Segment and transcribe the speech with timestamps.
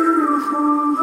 [0.00, 0.96] beautiful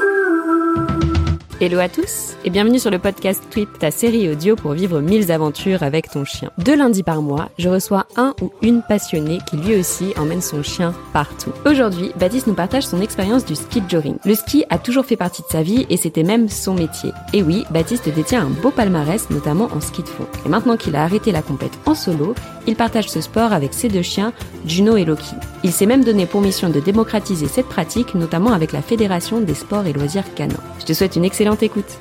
[0.00, 1.29] you.
[1.62, 5.30] Hello à tous et bienvenue sur le podcast Tweet, ta série audio pour vivre mille
[5.30, 6.50] aventures avec ton chien.
[6.56, 10.62] Deux lundis par mois, je reçois un ou une passionnée qui lui aussi emmène son
[10.62, 11.52] chien partout.
[11.66, 14.16] Aujourd'hui, Baptiste nous partage son expérience du ski joring.
[14.24, 17.12] Le ski a toujours fait partie de sa vie et c'était même son métier.
[17.34, 20.26] Et oui, Baptiste détient un beau palmarès, notamment en ski de fond.
[20.46, 22.34] Et maintenant qu'il a arrêté la compète en solo,
[22.66, 24.32] il partage ce sport avec ses deux chiens,
[24.64, 25.34] Juno et Loki.
[25.62, 29.54] Il s'est même donné pour mission de démocratiser cette pratique, notamment avec la Fédération des
[29.54, 30.54] sports et loisirs canins.
[30.78, 31.98] Je te souhaite une excellente écoute.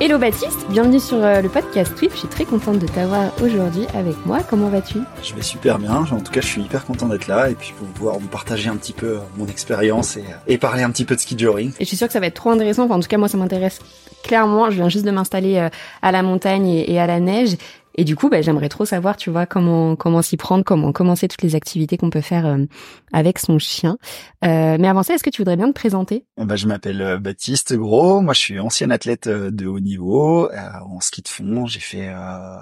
[0.00, 2.12] Hello Baptiste, bienvenue sur euh, le podcast Tweet.
[2.12, 4.40] Je suis très contente de t'avoir aujourd'hui avec moi.
[4.48, 4.98] Comment vas-tu?
[5.22, 5.94] Je vais super bien.
[5.94, 8.68] En tout cas, je suis hyper content d'être là et puis pour pouvoir vous partager
[8.68, 11.70] un petit peu mon expérience et, et, parler un petit peu de ski joring.
[11.78, 12.84] Et je suis sûre que ça va être trop intéressant.
[12.84, 13.80] Enfin, en tout cas, moi, ça m'intéresse
[14.22, 14.68] clairement.
[14.70, 15.68] Je viens juste de m'installer euh,
[16.02, 17.56] à la montagne et à la neige
[17.96, 21.28] et du coup, bah, j'aimerais trop savoir, tu vois, comment comment s'y prendre, comment commencer
[21.28, 22.64] toutes les activités qu'on peut faire euh,
[23.12, 23.98] avec son chien.
[24.44, 26.24] Euh, mais avant ça, est-ce que tu voudrais bien te présenter?
[26.36, 28.20] Bah, Je m'appelle euh, Baptiste Gros.
[28.20, 31.66] Moi, je suis ancien athlète de haut niveau en ski de fond.
[31.66, 32.12] J'ai fait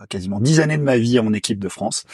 [0.08, 2.04] quasiment dix années de ma vie en équipe de France.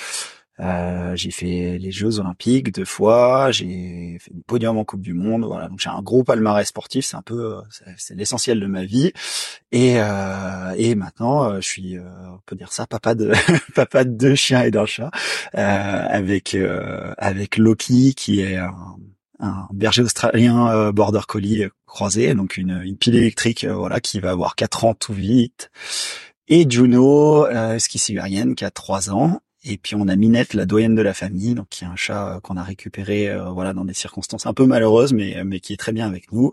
[0.61, 5.15] Euh, j'ai fait les Jeux Olympiques deux fois, j'ai fait du podium en Coupe du
[5.15, 5.69] Monde, voilà.
[5.69, 7.56] Donc j'ai un gros palmarès sportif, c'est un peu,
[7.97, 9.12] c'est l'essentiel de ma vie.
[9.73, 13.33] Et euh, et maintenant, euh, je suis, euh, on peut dire ça, papa de
[13.75, 15.11] papa de deux chiens et d'un chat,
[15.53, 16.56] avec
[17.19, 18.75] avec Loki qui est un,
[19.41, 24.56] un berger australien border collie croisé, donc une, une pile électrique, voilà, qui va avoir
[24.56, 25.70] quatre ans tout vite.
[26.48, 30.95] Et Juno, euh, sibérienne, qui a trois ans et puis on a Minette, la doyenne
[30.95, 33.84] de la famille, donc qui est un chat euh, qu'on a récupéré, euh, voilà, dans
[33.84, 36.53] des circonstances un peu malheureuses, mais mais qui est très bien avec nous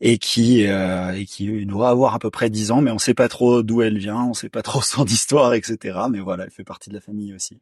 [0.00, 3.14] et qui euh, et qui doit avoir à peu près 10 ans, mais on sait
[3.14, 5.98] pas trop d'où elle vient, on sait pas trop son histoire, etc.
[6.10, 7.58] Mais voilà, elle fait partie de la famille aussi.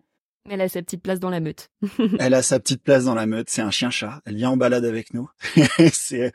[0.48, 1.70] Elle a sa petite place dans la meute.
[2.18, 3.50] elle a sa petite place dans la meute.
[3.50, 4.22] C'est un chien-chat.
[4.24, 5.28] Elle vient en balade avec nous.
[5.92, 6.32] c'est,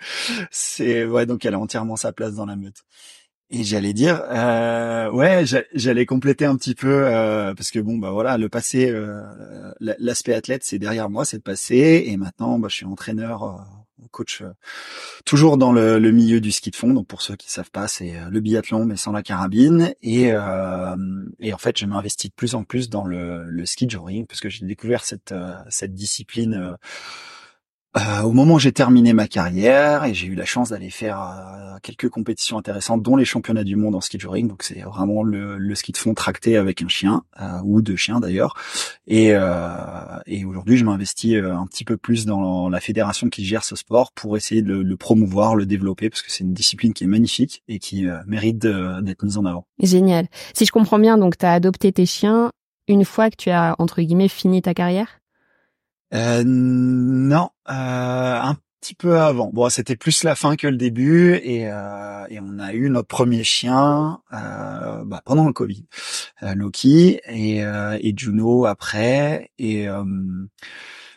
[0.52, 2.84] c'est, ouais, donc elle a entièrement sa place dans la meute.
[3.58, 8.12] Et j'allais dire, euh, ouais, j'allais compléter un petit peu euh, parce que bon, bah
[8.12, 9.22] voilà, le passé, euh,
[9.80, 14.08] l'aspect athlète, c'est derrière moi, c'est le passé, et maintenant, bah, je suis entraîneur, euh,
[14.12, 14.52] coach, euh,
[15.24, 16.94] toujours dans le, milieu du ski de fond.
[16.94, 19.94] Donc pour ceux qui savent pas, c'est le biathlon mais sans la carabine.
[20.04, 20.32] Et,
[21.40, 24.50] et en fait, je m'investis de plus en plus dans le, ski joring parce que
[24.50, 25.34] j'ai découvert cette
[25.70, 26.76] cette discipline
[27.97, 31.22] euh, au moment où j'ai terminé ma carrière et j'ai eu la chance d'aller faire
[31.22, 34.47] euh, quelques compétitions intéressantes, dont les championnats du monde en ski touring.
[34.47, 37.95] Donc c'est vraiment le, le, ski de fond tracté avec un chien euh, ou deux
[37.95, 38.56] chiens d'ailleurs.
[39.07, 39.33] Et,
[40.25, 44.12] et aujourd'hui, je m'investis un petit peu plus dans la fédération qui gère ce sport
[44.13, 47.63] pour essayer de le promouvoir, le développer, parce que c'est une discipline qui est magnifique
[47.67, 49.67] et qui mérite d'être mise en avant.
[49.79, 50.27] Génial.
[50.56, 52.50] Si je comprends bien, donc tu as adopté tes chiens
[52.88, 55.19] une fois que tu as entre guillemets fini ta carrière?
[56.16, 57.74] Euh, non, euh,
[58.42, 59.50] un petit peu avant.
[59.52, 63.44] Bon, c'était plus la fin que le début et, euh, on a eu notre premier
[63.44, 65.86] chien euh, bah, pendant le Covid,
[66.42, 69.88] Loki et, et Juno après et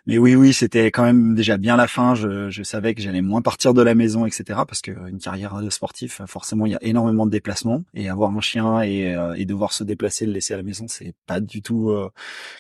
[0.09, 2.15] mais oui, oui, c'était quand même déjà bien la fin.
[2.15, 4.61] Je, savais que j'allais moins partir de la maison, etc.
[4.67, 8.41] Parce qu'une carrière de sportif, forcément, il y a énormément de déplacements et avoir un
[8.41, 11.61] chien et, euh, et devoir se déplacer, le laisser à la maison, c'est pas du
[11.61, 12.11] tout euh,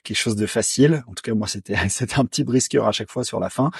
[0.04, 1.02] quelque chose de facile.
[1.06, 3.70] En tout cas, moi, c'était c'était un petit brisqueur à chaque fois sur la fin.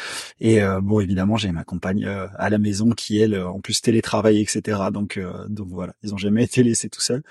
[0.41, 4.41] Et euh, bon, évidemment, j'ai ma compagne à la maison qui elle, en plus télétravaille,
[4.41, 4.81] etc.
[4.91, 7.23] Donc donc voilà, ils ont jamais été laissés tout seuls.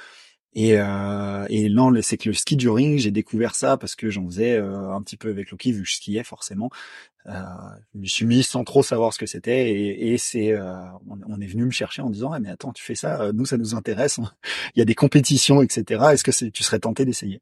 [0.59, 4.25] Et, euh, et non, c'est que le ski ring, j'ai découvert ça parce que j'en
[4.25, 6.72] faisais euh, un petit peu avec Loki, vu que je skiais forcément.
[7.28, 7.31] Euh,
[7.94, 10.74] je me suis mis sans trop savoir ce que c'était et, et c'est, euh,
[11.27, 13.45] on, est venu me chercher en disant, ah, mais attends, tu fais ça, euh, nous
[13.45, 14.19] ça nous intéresse,
[14.75, 16.06] il y a des compétitions, etc.
[16.13, 17.39] Est-ce que tu serais tenté d'essayer?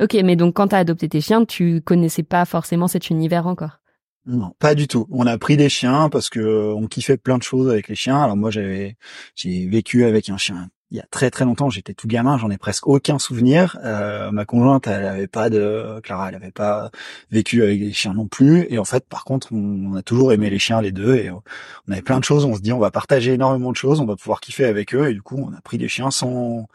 [0.00, 3.46] Ok, mais donc quand tu as adopté tes chiens, tu connaissais pas forcément cet univers
[3.46, 3.80] encore?
[4.24, 5.06] Non, pas du tout.
[5.10, 8.22] On a pris des chiens parce que on kiffait plein de choses avec les chiens.
[8.22, 8.96] Alors moi, j'avais,
[9.34, 12.50] j'ai vécu avec un chien il y a très très longtemps, j'étais tout gamin, j'en
[12.50, 13.78] ai presque aucun souvenir.
[13.84, 16.90] Euh, ma conjointe, elle avait pas de Clara, elle avait pas
[17.30, 18.66] vécu avec les chiens non plus.
[18.70, 21.42] Et en fait, par contre, on, a toujours aimé les chiens les deux et on
[21.90, 22.44] avait plein de choses.
[22.44, 25.10] On se dit, on va partager énormément de choses, on va pouvoir kiffer avec eux.
[25.10, 26.66] Et du coup, on a pris des chiens sans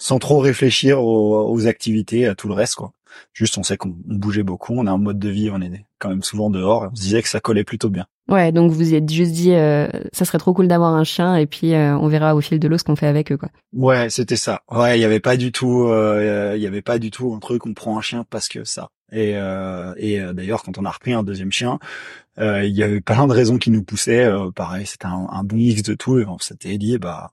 [0.00, 2.92] sans trop réfléchir aux, activités, à tout le reste, quoi.
[3.34, 6.08] Juste, on sait qu'on bougeait beaucoup, on a un mode de vie, on est quand
[6.08, 8.06] même souvent dehors, et on se disait que ça collait plutôt bien.
[8.30, 11.46] Ouais, donc vous êtes juste dit, euh, ça serait trop cool d'avoir un chien, et
[11.46, 13.48] puis euh, on verra au fil de l'eau ce qu'on fait avec eux, quoi.
[13.72, 14.62] Ouais, c'était ça.
[14.70, 17.40] Ouais, il y avait pas du tout, euh, il y avait pas du tout un
[17.40, 18.90] truc, on prend un chien parce que ça.
[19.12, 19.30] Et,
[19.96, 21.80] et d'ailleurs, quand on a repris un deuxième chien,
[22.38, 24.30] il y avait plein de raisons qui nous poussaient.
[24.54, 27.32] pareil, c'était un, un bon mix de tout, et on s'était dit, bah,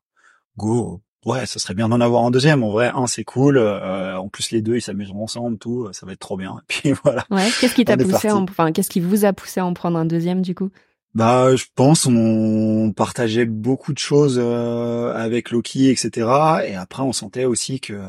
[0.57, 2.63] go, ouais, ça serait bien d'en avoir un deuxième.
[2.63, 3.57] En vrai, un c'est cool.
[3.57, 6.55] Euh, en plus, les deux ils s'amuseront ensemble, tout, ça va être trop bien.
[6.61, 7.25] Et puis voilà.
[7.29, 7.47] Ouais.
[7.59, 10.41] Qu'est-ce qui t'a poussé, enfin, qu'est-ce qui vous a poussé à en prendre un deuxième
[10.41, 10.71] du coup?
[11.17, 16.27] Bah, je pense on partageait beaucoup de choses euh, avec Loki, etc.
[16.67, 17.99] Et après, on sentait aussi que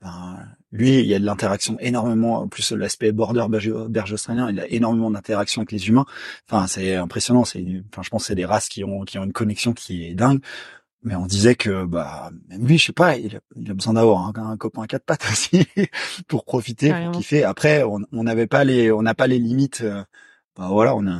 [0.00, 0.38] ben,
[0.72, 2.38] lui, il y a de l'interaction énormément.
[2.38, 6.06] En plus, l'aspect border berger australien, il a énormément d'interaction avec les humains.
[6.48, 7.44] Enfin, c'est impressionnant.
[7.44, 10.06] C'est, enfin, je pense, que c'est des races qui ont qui ont une connexion qui
[10.06, 10.40] est dingue
[11.02, 14.56] mais on disait que bah même lui je sais pas il a, besoin d'avoir un,
[14.58, 15.66] copain à quatre pattes aussi
[16.28, 20.04] pour profiter pour kiffer après on n'avait pas les on n'a pas les limites euh,
[20.56, 21.18] bah voilà on a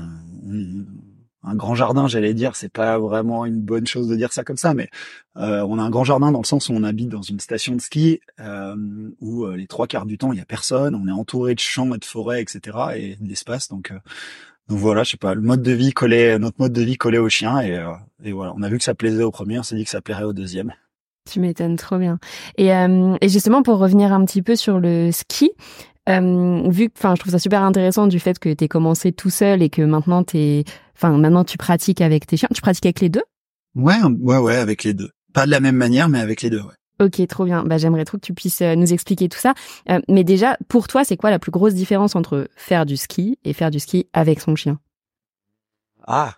[1.42, 4.56] un, grand jardin j'allais dire c'est pas vraiment une bonne chose de dire ça comme
[4.56, 4.88] ça mais
[5.36, 7.74] euh, on a un grand jardin dans le sens où on habite dans une station
[7.74, 8.76] de ski euh,
[9.20, 11.92] où les trois quarts du temps il y a personne on est entouré de champs
[11.94, 13.92] et de forêts etc et d'espace donc
[14.70, 17.18] donc voilà, je sais pas, le mode de vie collait, notre mode de vie collait
[17.18, 17.90] au chien et, euh,
[18.22, 20.00] et voilà, on a vu que ça plaisait au premier, on s'est dit que ça
[20.00, 20.72] plairait au deuxième.
[21.28, 22.20] Tu m'étonnes trop bien.
[22.60, 25.50] Euh, et justement pour revenir un petit peu sur le ski,
[26.08, 29.30] euh, vu que, enfin, je trouve ça super intéressant du fait que tu commencé tout
[29.30, 30.64] seul et que maintenant t'es,
[30.96, 32.48] enfin, maintenant tu pratiques avec tes chiens.
[32.54, 33.22] Tu pratiques avec les deux?
[33.74, 35.10] Ouais, ouais, ouais, avec les deux.
[35.32, 36.74] Pas de la même manière, mais avec les deux, ouais.
[37.00, 37.64] Ok, trop bien.
[37.64, 39.54] Bah, j'aimerais trop que tu puisses euh, nous expliquer tout ça.
[39.88, 43.38] Euh, mais déjà, pour toi, c'est quoi la plus grosse différence entre faire du ski
[43.44, 44.78] et faire du ski avec son chien?
[46.06, 46.34] Ah,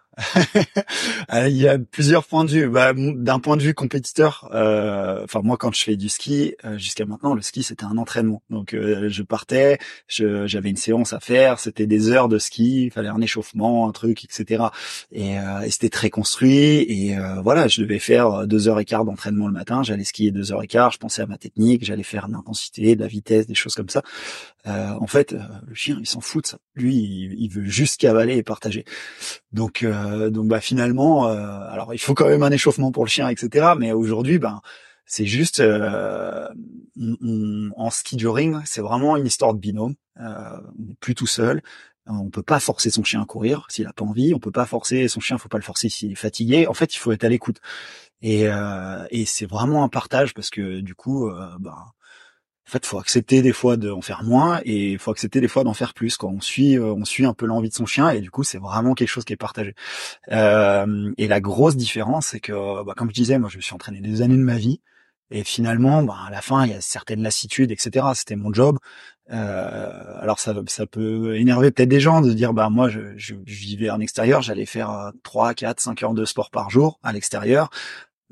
[1.32, 2.69] il y a plusieurs points de vue.
[2.69, 6.76] Bah, D'un point de vue compétiteur, euh, enfin moi quand je fais du ski, euh,
[6.76, 8.43] jusqu'à maintenant le ski c'était un entraînement.
[8.50, 9.79] Donc je partais,
[10.09, 13.93] j'avais une séance à faire, c'était des heures de ski, il fallait un échauffement, un
[13.93, 14.64] truc, etc.
[15.12, 16.81] Et, et c'était très construit.
[16.88, 19.82] Et voilà, je devais faire deux heures et quart d'entraînement le matin.
[19.82, 20.91] J'allais skier deux heures et quart.
[20.91, 23.88] Je pensais à ma technique, j'allais faire de l'intensité, de la vitesse, des choses comme
[23.88, 24.03] ça.
[24.67, 26.58] en fait, le chien il s'en fout de ça.
[26.75, 28.85] Lui, il, il, veut juste cavaler et partager.
[29.53, 31.37] Donc, donc donc bah finalement, euh,
[31.71, 33.75] alors il faut quand même un échauffement pour le chien, etc.
[33.79, 34.61] Mais aujourd'hui, ben
[35.07, 36.49] c'est juste euh,
[37.77, 39.95] en ski ring, c'est vraiment une histoire de binôme.
[40.21, 41.63] Euh, on n'est plus tout seul.
[42.07, 44.35] On peut pas forcer son chien à courir s'il a pas envie.
[44.35, 45.39] On peut pas forcer son chien.
[45.39, 46.67] Faut pas le forcer s'il est fatigué.
[46.67, 47.61] En fait, il faut être à l'écoute.
[48.23, 51.77] Et, euh, c'est vraiment un partage parce que du coup, euh, ben,
[52.67, 55.75] en fait, faut accepter des fois d'en faire moins et faut accepter des fois d'en
[55.75, 56.17] faire plus.
[56.17, 58.44] Quand on suit, euh, on suit un peu l'envie de son chien et du coup,
[58.44, 59.75] c'est vraiment quelque chose qui est partagé.
[60.31, 63.75] Euh, et la grosse différence, c'est que, bah, comme je disais, moi, je me suis
[63.75, 64.81] entraîné des années de ma vie
[65.32, 68.06] et finalement, bah, à la fin, il y a certaines lassitudes, etc.
[68.14, 68.79] C'était mon job.
[69.32, 73.35] Euh, alors ça, ça peut énerver peut-être des gens de dire, bah moi, je, je,
[73.44, 77.70] vivais en extérieur, j'allais faire 3, 4, 5 heures de sport par jour à l'extérieur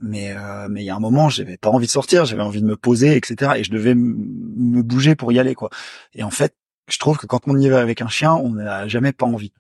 [0.01, 2.63] mais euh, mais il y a un moment j'avais pas envie de sortir j'avais envie
[2.63, 5.71] de me poser etc et je devais me bouger pour y aller quoi.
[6.15, 6.55] Et en fait
[6.89, 9.53] je trouve que quand on y va avec un chien on n'a jamais pas envie.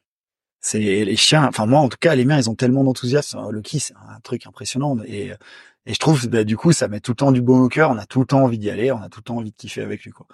[0.60, 3.50] C'est les chiens enfin moi en tout cas les miens ils ont tellement d'enthousiasme.
[3.50, 5.32] Le qui c'est un truc impressionnant et
[5.86, 7.90] et je trouve bah, du coup ça met tout le temps du bon au cœur
[7.90, 9.56] on a tout le temps envie d'y aller on a tout le temps envie de
[9.56, 10.26] kiffer avec lui quoi.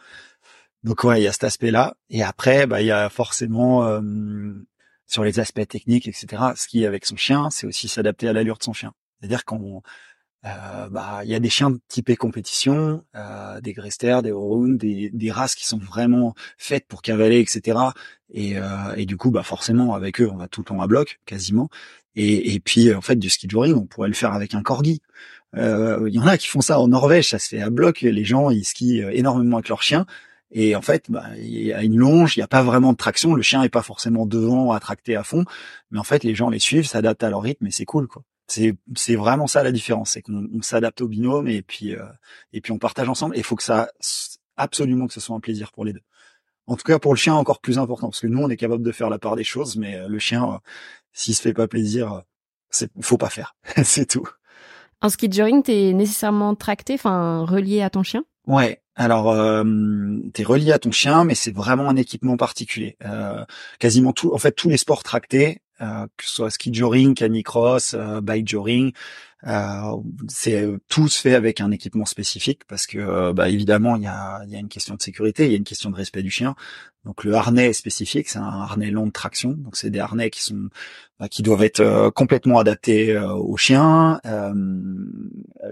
[0.84, 3.84] Donc ouais il y a cet aspect là et après bah il y a forcément
[3.84, 4.00] euh,
[5.06, 8.58] sur les aspects techniques etc ce qui avec son chien c'est aussi s'adapter à l'allure
[8.58, 9.82] de son chien c'est-à-dire qu'on
[10.46, 15.10] euh, bah, il y a des chiens typés compétition, euh, des Grester, des Oroun, des,
[15.12, 17.78] des races qui sont vraiment faites pour cavaler, etc.
[18.30, 20.86] Et, euh, et du coup, bah forcément, avec eux, on va tout le temps à
[20.86, 21.68] bloc, quasiment.
[22.14, 25.00] Et, et puis, en fait, du ski touring, on pourrait le faire avec un corgi.
[25.54, 28.02] Il y en a qui font ça en Norvège, ça se fait à bloc.
[28.02, 30.06] Les gens, ils skient énormément avec leurs chiens.
[30.52, 32.96] Et en fait, bah, il y a une longe, il n'y a pas vraiment de
[32.96, 33.34] traction.
[33.34, 35.44] Le chien est pas forcément devant à tracter à fond,
[35.90, 38.22] mais en fait, les gens les suivent, s'adaptent à leur rythme et c'est cool, quoi.
[38.48, 42.04] C'est c'est vraiment ça la différence, c'est qu'on s'adapte au binôme et puis euh,
[42.52, 43.34] et puis on partage ensemble.
[43.34, 43.88] Et il faut que ça
[44.56, 46.02] absolument que ce soit un plaisir pour les deux.
[46.66, 48.82] En tout cas pour le chien encore plus important parce que nous on est capable
[48.82, 50.58] de faire la part des choses, mais euh, le chien euh,
[51.12, 52.22] s'il se fait pas plaisir,
[52.70, 54.28] c'est faut pas faire, c'est tout.
[55.02, 58.24] En ski jogging, t'es nécessairement tracté, enfin relié à ton chien?
[58.46, 58.80] Ouais.
[58.94, 59.62] Alors, euh,
[60.32, 62.96] t'es relié à ton chien, mais c'est vraiment un équipement particulier.
[63.04, 63.44] Euh,
[63.78, 67.94] quasiment tout, en fait, tous les sports tractés, euh, que ce soit ski joring, canicross,
[67.94, 68.92] euh, bike joring,
[69.46, 69.96] euh,
[70.28, 74.42] c'est tout se fait avec un équipement spécifique parce que, bah, évidemment, il y a,
[74.46, 76.54] y a une question de sécurité, il y a une question de respect du chien.
[77.06, 79.52] Donc le harnais est spécifique, c'est un harnais long de traction.
[79.52, 80.68] Donc c'est des harnais qui sont
[81.20, 84.20] bah, qui doivent être euh, complètement adaptés euh, aux chiens.
[84.26, 84.52] Euh,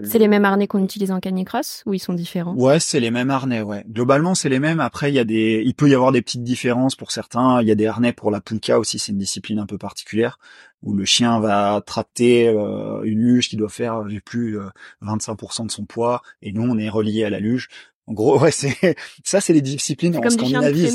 [0.01, 2.55] c'est les mêmes harnais qu'on utilise en canicross ou ils sont différents?
[2.55, 3.61] Ouais, c'est les mêmes harnais.
[3.61, 4.79] Ouais, globalement c'est les mêmes.
[4.79, 7.61] Après il y a des, il peut y avoir des petites différences pour certains.
[7.61, 10.39] Il y a des harnais pour la pulka aussi, c'est une discipline un peu particulière
[10.83, 14.59] où le chien va tracter une luge qui doit faire j'ai plus
[15.01, 17.69] 25% de son poids et nous on est relié à la luge.
[18.07, 20.91] En gros, ouais, c'est ça, c'est les disciplines en Scandinavie.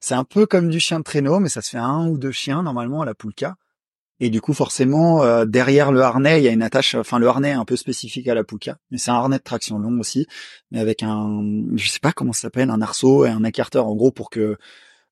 [0.00, 2.32] C'est un peu comme du chien de traîneau, mais ça se fait un ou deux
[2.32, 3.56] chiens normalement à la poulka.
[4.22, 6.94] Et du coup, forcément, euh, derrière le harnais, il y a une attache.
[6.94, 9.42] Enfin, le harnais est un peu spécifique à la poulka, mais c'est un harnais de
[9.42, 10.26] traction long aussi,
[10.70, 11.42] mais avec un,
[11.74, 14.58] je sais pas comment ça s'appelle, un arceau et un écarteur, en gros, pour que,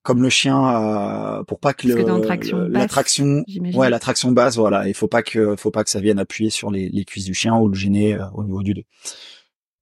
[0.02, 1.95] comme le chien, euh, pour pas que, le,
[2.69, 6.00] la traction, ouais, la traction basse, voilà, il faut pas que, faut pas que ça
[6.00, 8.75] vienne appuyer sur les, les cuisses du chien ou le gêner euh, au niveau du
[8.75, 8.83] dos.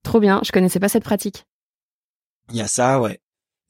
[0.07, 1.47] Trop bien, je connaissais pas cette pratique.
[2.51, 3.19] Il y a ça, ouais.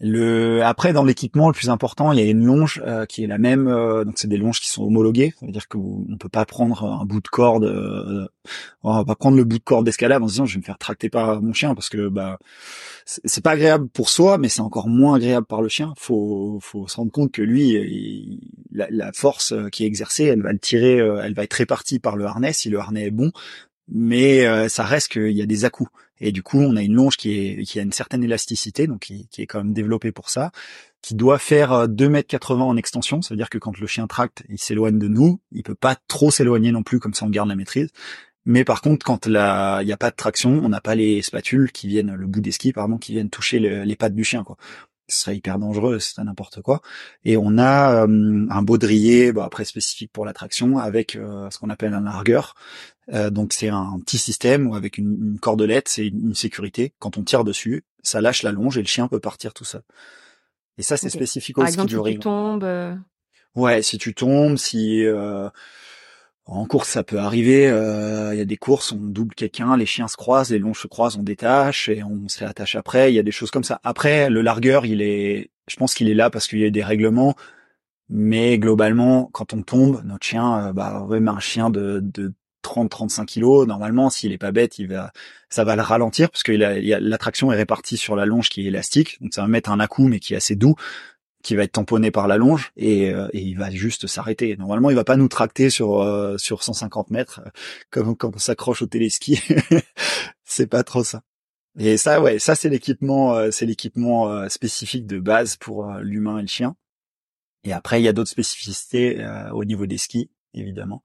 [0.00, 3.26] Le après dans l'équipement le plus important, il y a une longe euh, qui est
[3.26, 3.68] la même.
[3.68, 5.32] Euh, donc c'est des longes qui sont homologuées.
[5.40, 7.64] Ça veut dire qu'on peut pas prendre un bout de corde.
[7.64, 8.28] Euh,
[8.82, 10.64] on va pas prendre le bout de corde d'escalade en se disant je vais me
[10.64, 12.38] faire tracter par mon chien parce que bah
[13.06, 15.94] c'est pas agréable pour soi, mais c'est encore moins agréable par le chien.
[15.96, 20.52] Faut faut se rendre compte que lui, la, la, force qui est exercée, elle va
[20.52, 23.32] le tirer, elle va être répartie par le harnais si le harnais est bon,
[23.88, 25.88] mais ça reste qu'il y a des à -coups.
[26.18, 29.00] Et du coup, on a une longe qui, est, qui a une certaine élasticité, donc
[29.00, 30.50] qui, qui est quand même développée pour ça,
[31.02, 33.22] qui doit faire 2 euh, mètres 80 en extension.
[33.22, 35.40] Ça veut dire que quand le chien tracte, il s'éloigne de nous.
[35.52, 37.90] Il peut pas trop s'éloigner non plus, comme ça on garde la maîtrise.
[38.44, 39.36] Mais par contre, quand il n'y
[39.92, 42.72] a pas de traction, on n'a pas les spatules qui viennent, le bout des skis,
[42.72, 44.56] pardon, qui viennent toucher les pattes du chien, quoi.
[45.08, 46.82] Ce serait hyper dangereux, c'est n'importe quoi.
[47.24, 51.58] Et on a euh, un baudrier, bah, après spécifique pour la traction, avec euh, ce
[51.58, 52.54] qu'on appelle un largueur.
[53.12, 56.92] Euh, donc c'est un petit système où avec une, cordelette, c'est une, sécurité.
[56.98, 59.82] Quand on tire dessus, ça lâche la longe et le chien peut partir tout seul.
[60.78, 62.64] Et ça, c'est spécifique au Par exemple, si tu tombes.
[62.64, 62.94] Euh,
[63.54, 65.48] ouais, si tu tombes, si euh,
[66.46, 67.64] en course ça peut arriver.
[67.64, 70.86] Il y a des courses, on double quelqu'un, les chiens se croisent, les longes se
[70.86, 73.12] croisent, on détache et on se réattache après.
[73.12, 73.80] Il y a des choses comme ça.
[73.84, 76.84] Après, le largueur, il est, je pense qu'il est là parce qu'il y a des
[76.84, 77.34] règlements.
[78.08, 82.32] Mais globalement, quand on tombe, notre chien, bah, même un chien de, de
[82.66, 85.12] 30-35 kilos, normalement, s'il est pas bête, il va,
[85.48, 89.20] ça va le ralentir parce que l'attraction est répartie sur la longe qui est élastique,
[89.20, 90.74] donc ça va mettre un à-coup mais qui est assez doux,
[91.46, 94.56] qui va être tamponné par la longe et, euh, et il va juste s'arrêter.
[94.56, 97.50] Normalement, il va pas nous tracter sur euh, sur 150 mètres euh,
[97.90, 99.40] comme quand on s'accroche au téléski.
[100.44, 101.22] c'est pas trop ça.
[101.78, 106.48] Et ça, ouais, ça c'est l'équipement, c'est l'équipement spécifique de base pour l'humain et le
[106.48, 106.74] chien.
[107.62, 109.22] Et après, il y a d'autres spécificités
[109.52, 111.02] au niveau des skis, évidemment.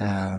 [0.00, 0.38] Euh,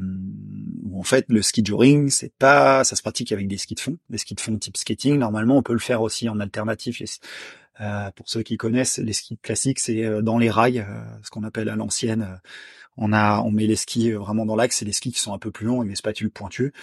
[0.94, 3.98] en fait le ski joring c'est pas ça se pratique avec des skis de fond
[4.10, 7.02] des skis de fond type skating normalement on peut le faire aussi en alternatif
[7.82, 11.30] euh, pour ceux qui connaissent les skis classiques c'est euh, dans les rails euh, ce
[11.30, 12.40] qu'on appelle à l'ancienne
[12.98, 15.40] on a on met les skis vraiment dans l'axe c'est les skis qui sont un
[15.40, 16.74] peu plus longs avec des spatules pointues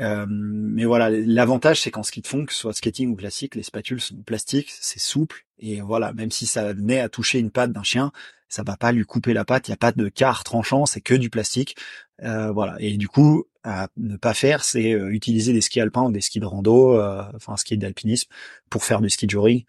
[0.00, 3.54] euh, mais voilà, l'avantage c'est qu'en ski de fond, que ce soit skating ou classique,
[3.54, 7.50] les spatules sont plastiques, c'est souple et voilà, même si ça venait à toucher une
[7.50, 8.12] patte d'un chien,
[8.48, 9.68] ça va pas lui couper la patte.
[9.68, 11.76] Il y a pas de quart tranchant, c'est que du plastique.
[12.22, 12.76] Euh, voilà.
[12.78, 16.40] Et du coup, à ne pas faire, c'est utiliser des skis alpins ou des skis
[16.40, 18.28] de rando, euh, enfin un ski d'alpinisme,
[18.70, 19.66] pour faire du ski jury.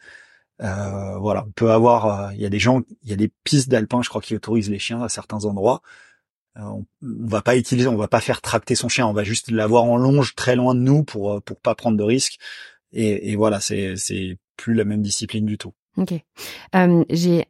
[0.62, 3.70] Euh, voilà, on peut avoir, il y a des gens, il y a des pistes
[3.70, 5.82] d'alpins, je crois, qui autorisent les chiens à certains endroits.
[6.56, 9.52] On, on, va pas utiliser, on va pas faire tracter son chien, on va juste
[9.52, 12.38] l'avoir en longe très loin de nous pour pour pas prendre de risques.
[12.92, 15.74] Et, et voilà, c'est c'est plus la même discipline du tout.
[15.98, 16.14] Ok.
[16.76, 17.46] Euh, J'ai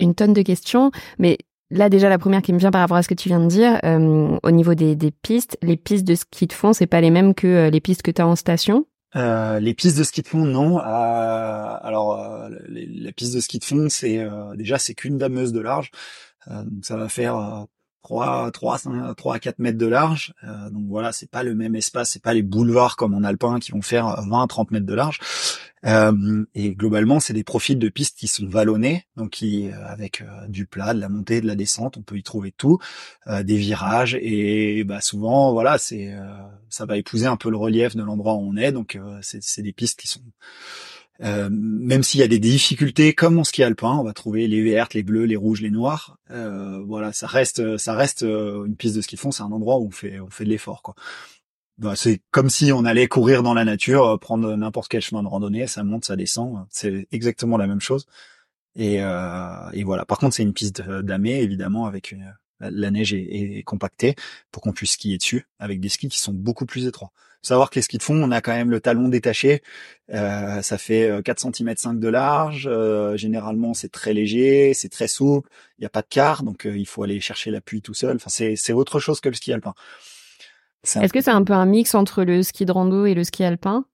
[0.00, 1.38] une tonne de questions, mais
[1.70, 3.46] là déjà la première qui me vient par rapport à ce que tu viens de
[3.46, 7.00] dire, euh, au niveau des, des, pistes, les pistes de ski de fond, c'est pas
[7.00, 8.86] les mêmes que euh, les pistes que tu as en station?
[9.16, 10.78] Euh, les pistes de ski de fond, non.
[10.78, 15.52] Euh, alors, euh, les, la piste de ski de fond, c'est déjà c'est qu'une dameuse
[15.52, 15.90] de large,
[16.48, 17.66] donc ça va faire
[18.04, 20.34] 3, 3, 5, 3 à 4 mètres de large.
[20.44, 23.58] Euh, donc voilà, c'est pas le même espace, c'est pas les boulevards comme en alpin
[23.58, 25.18] qui vont faire 20 30 mètres de large.
[25.86, 30.20] Euh, et globalement, c'est des profils de pistes qui sont vallonnés, donc qui euh, avec
[30.20, 32.78] euh, du plat, de la montée, de la descente, on peut y trouver tout,
[33.26, 36.14] euh, des virages et bah souvent voilà, c'est
[36.68, 38.72] ça va épouser un peu le relief de l'endroit où on est.
[38.72, 40.20] Donc c'est des pistes qui sont
[41.22, 44.62] euh, même s'il y a des difficultés comme en ski alpin, on va trouver les
[44.62, 46.18] vertes, les bleus, les rouges, les noirs.
[46.30, 49.30] Euh, voilà, ça reste, ça reste euh, une piste de ski fond.
[49.30, 50.94] C'est un endroit où on fait, on fait de l'effort, quoi.
[51.78, 55.28] Bah, c'est comme si on allait courir dans la nature, prendre n'importe quel chemin de
[55.28, 56.66] randonnée, ça monte, ça descend.
[56.70, 58.06] C'est exactement la même chose.
[58.76, 60.04] Et, et voilà.
[60.06, 64.14] Par contre, c'est une piste damée, évidemment, avec une, La, neige est, est, compactée
[64.52, 67.10] pour qu'on puisse skier dessus avec des skis qui sont beaucoup plus étroits.
[67.44, 69.62] Savoir que les skis de fond, on a quand même le talon détaché.
[70.12, 72.68] Euh, ça fait 4 cm 5 de large.
[72.70, 75.50] Euh, généralement, c'est très léger, c'est très souple.
[75.78, 78.16] Il n'y a pas de quart, donc euh, il faut aller chercher l'appui tout seul.
[78.16, 79.74] Enfin, c'est autre chose que le ski alpin.
[80.84, 83.44] Est-ce que c'est un peu un mix entre le ski de rando et le ski
[83.44, 83.84] alpin?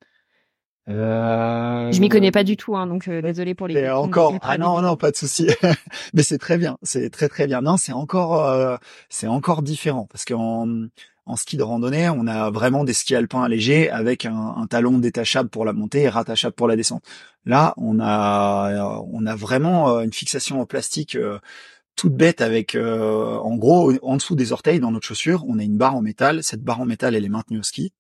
[0.89, 1.93] Euh...
[1.93, 3.89] Je m'y connais pas du tout, hein, donc euh, désolé pour les.
[3.91, 4.35] encore.
[4.43, 5.49] Ah non, non, pas de souci.
[6.15, 7.61] Mais c'est très bien, c'est très très bien.
[7.61, 8.77] Non, c'est encore, euh,
[9.09, 10.67] c'est encore différent parce qu'en
[11.31, 15.49] en ski de randonnée, on a vraiment des skis alpins allégés avec un, talon détachable
[15.49, 17.05] pour la montée et rattachable pour la descente.
[17.47, 21.17] Là, on a, a vraiment euh, une fixation en plastique
[21.97, 25.77] toute bête avec, en gros, en dessous des orteils dans notre chaussure, on a une
[25.77, 26.43] barre en métal.
[26.43, 27.93] Cette barre en métal, elle est maintenue au ski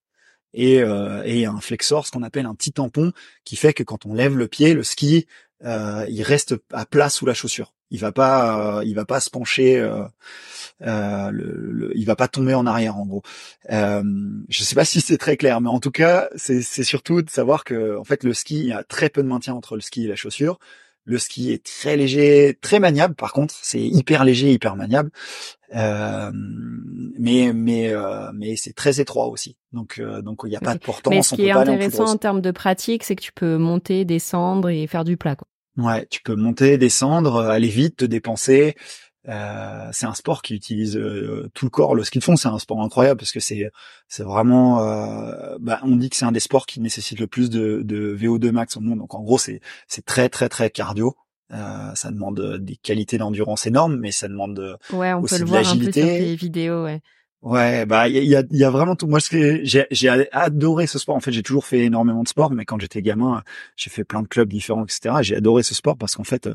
[0.53, 3.13] et, euh, et un flexor, ce qu'on appelle un petit tampon,
[3.45, 5.27] qui fait que quand on lève le pied, le ski,
[5.65, 7.75] euh, il reste à plat sous la chaussure.
[7.91, 10.05] Il va pas, euh, il va pas se pencher, euh,
[10.83, 13.23] euh, le, il va pas tomber en arrière en gros.
[13.71, 14.03] Euh,
[14.49, 17.65] je sais pas si c'est très clair, mais en tout cas, c'est surtout de savoir
[17.65, 20.05] que en fait le ski, il y a très peu de maintien entre le ski
[20.05, 20.59] et la chaussure.
[21.05, 23.15] Le ski est très léger, très maniable.
[23.15, 25.11] Par contre, c'est hyper léger, hyper maniable.
[25.75, 26.31] Euh,
[27.19, 29.57] mais mais euh, mais c'est très étroit aussi.
[29.73, 31.13] Donc euh, donc il n'y a pas de portance.
[31.13, 34.69] Mais ce qui est intéressant en termes de pratique, c'est que tu peux monter, descendre
[34.69, 35.37] et faire du plat.
[35.37, 35.47] Quoi.
[35.77, 38.75] Ouais, tu peux monter, descendre, aller vite, te dépenser.
[39.29, 41.95] Euh, c'est un sport qui utilise euh, tout le corps.
[41.95, 43.71] Le ski de fond, c'est un sport incroyable parce que c'est
[44.09, 44.83] c'est vraiment.
[44.83, 48.17] Euh, bah, on dit que c'est un des sports qui nécessite le plus de, de
[48.17, 48.99] VO2 max au monde.
[48.99, 51.17] Donc en gros, c'est c'est très très très cardio.
[51.51, 55.51] ça demande des qualités d'endurance énormes, mais ça demande ouais, on aussi peut le de
[55.51, 56.85] voir un peu sur tes vidéos.
[56.85, 57.01] Ouais.
[57.43, 59.07] Ouais, bah il y a, y a vraiment tout.
[59.07, 59.19] Moi,
[59.63, 61.17] j'ai adoré ce sport.
[61.17, 63.43] En fait, j'ai toujours fait énormément de sport, mais quand j'étais gamin,
[63.77, 65.17] j'ai fait plein de clubs différents, etc.
[65.23, 66.51] J'ai adoré ce sport parce qu'en fait,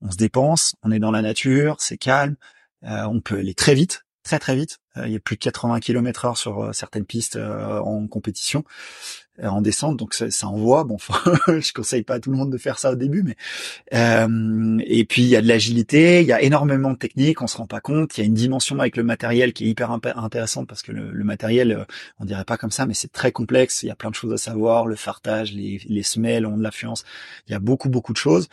[0.00, 2.36] on se dépense, on est dans la nature, c'est calme,
[2.84, 4.78] euh, on peut aller très vite, très très vite.
[4.98, 8.64] Euh, il y a plus de 80 km heure sur euh, certaines pistes en compétition.
[9.42, 10.84] Euh, en descente, donc ça, ça envoie.
[10.84, 10.96] Bon,
[11.46, 13.36] je conseille pas à tout le monde de faire ça au début, mais
[13.94, 17.46] euh, et puis il y a de l'agilité, il y a énormément de techniques, on
[17.46, 18.16] se rend pas compte.
[18.18, 21.24] Il y a une dimension avec le matériel qui est hyper intéressante parce que le,
[21.24, 21.84] matériel, euh,
[22.18, 23.82] on dirait pas comme ça, mais c'est très complexe.
[23.82, 26.62] Il y a plein de choses à savoir, le fartage, les, les semelles ont de
[26.62, 27.04] l'influence.
[27.46, 28.48] Il y a beaucoup beaucoup de choses.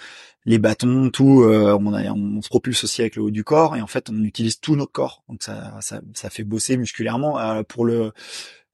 [0.47, 3.87] Les bâtons, tout, euh, on se propulse aussi avec le haut du corps et en
[3.87, 7.39] fait on utilise tout notre corps, donc ça, ça, ça fait bosser musculairement.
[7.39, 8.11] Euh, pour le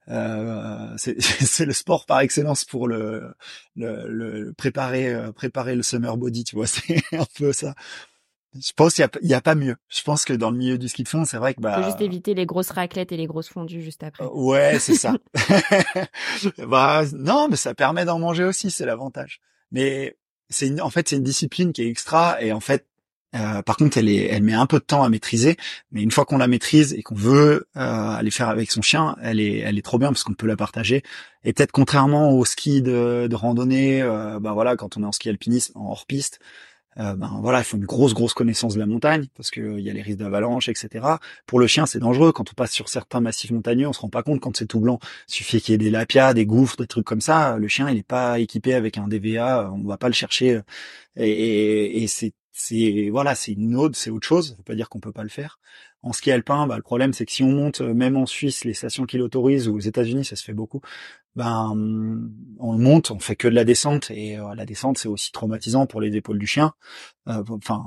[0.08, 1.16] euh, c'est
[1.66, 3.34] le sport par excellence pour le,
[3.76, 7.74] le, le, préparer euh, préparer le summer body tu vois c'est un peu ça.
[8.54, 9.76] Je pense qu'il y, a, pas mieux.
[9.88, 11.84] Je pense que dans le milieu du ski de fond c'est vrai que bah faut
[11.84, 14.24] juste éviter les grosses raclettes et les grosses fondues juste après.
[14.24, 15.14] euh, ouais c'est ça.
[16.66, 19.40] Bah non mais ça permet d'en manger aussi c'est l'avantage.
[19.70, 20.18] Mais
[20.50, 22.86] c'est en fait c'est une discipline qui est extra et en fait
[23.34, 25.56] euh, par contre, elle, est, elle met un peu de temps à maîtriser,
[25.90, 29.16] mais une fois qu'on la maîtrise et qu'on veut euh, aller faire avec son chien,
[29.22, 31.02] elle est, elle est trop bien parce qu'on peut la partager.
[31.44, 35.12] Et peut-être contrairement au ski de, de randonnée, euh, ben voilà, quand on est en
[35.12, 36.40] ski alpinisme, en hors piste,
[36.98, 39.88] euh, ben voilà, il faut une grosse grosse connaissance de la montagne parce qu'il y
[39.88, 41.06] a les risques d'avalanche, etc.
[41.46, 44.10] Pour le chien, c'est dangereux quand on passe sur certains massifs montagneux, on se rend
[44.10, 44.98] pas compte quand c'est tout blanc.
[45.28, 47.56] Il suffit qu'il y ait des lapias, des gouffres, des trucs comme ça.
[47.56, 50.60] Le chien, il est pas équipé avec un DVA, on va pas le chercher.
[51.16, 54.50] Et, et, et c'est c'est voilà, c'est une ode, c'est autre chose.
[54.50, 55.58] Ça veut pas dire qu'on peut pas le faire.
[56.02, 58.64] En ski alpin, bah, le problème c'est que si on monte, euh, même en Suisse,
[58.64, 60.80] les stations qui l'autorisent ou aux États-Unis, ça se fait beaucoup.
[61.34, 61.72] Ben,
[62.58, 65.86] on monte, on fait que de la descente et euh, la descente c'est aussi traumatisant
[65.86, 66.74] pour les épaules du chien.
[67.28, 67.84] Euh, enfin,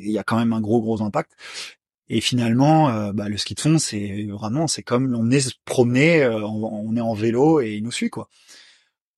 [0.00, 1.32] il y a quand même un gros gros impact.
[2.08, 6.26] Et finalement, bah, le ski de fond, c'est vraiment, c'est comme on est se promener,
[6.26, 8.28] on, est en vélo et il nous suit quoi.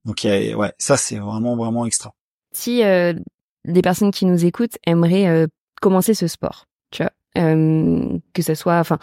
[0.04, 2.14] Donc ouais, ça c'est vraiment vraiment extra.
[2.52, 2.82] Si
[3.64, 5.46] des personnes qui nous écoutent aimeraient euh,
[5.80, 7.12] commencer ce sport, tu vois.
[7.36, 8.98] Euh, que ce soit, enfin,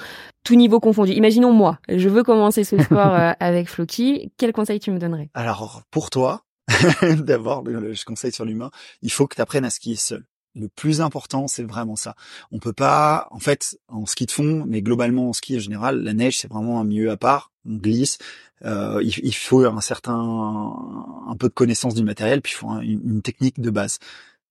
[0.46, 1.12] tout niveau confondu.
[1.12, 4.32] Imaginons moi, je veux commencer ce sport euh, avec Floki.
[4.38, 5.30] Quel conseil tu me donnerais?
[5.34, 6.46] Alors, pour toi,
[7.02, 8.72] d'abord, je conseille sur l'humain,
[9.02, 10.24] il faut que tu apprennes à skier seul.
[10.56, 12.16] Le plus important, c'est vraiment ça.
[12.52, 16.02] On peut pas, en fait, en ski de fond, mais globalement en ski en général,
[16.02, 17.52] la neige c'est vraiment un milieu à part.
[17.66, 18.18] On glisse.
[18.64, 23.22] Euh, il, faut un certain, un peu de connaissance du matériel, puis il faut une
[23.22, 24.00] technique de base.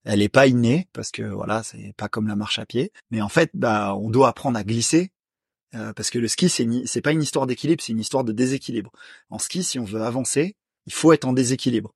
[0.04, 2.92] Elle est pas innée parce que voilà, c'est pas comme la marche à pied.
[3.10, 5.12] Mais en fait, bah, on doit apprendre à glisser
[5.74, 8.32] euh, parce que le ski, c'est c'est pas une histoire d'équilibre, c'est une histoire de
[8.32, 8.90] déséquilibre.
[9.28, 11.94] En ski, si on veut avancer, il faut être en déséquilibre.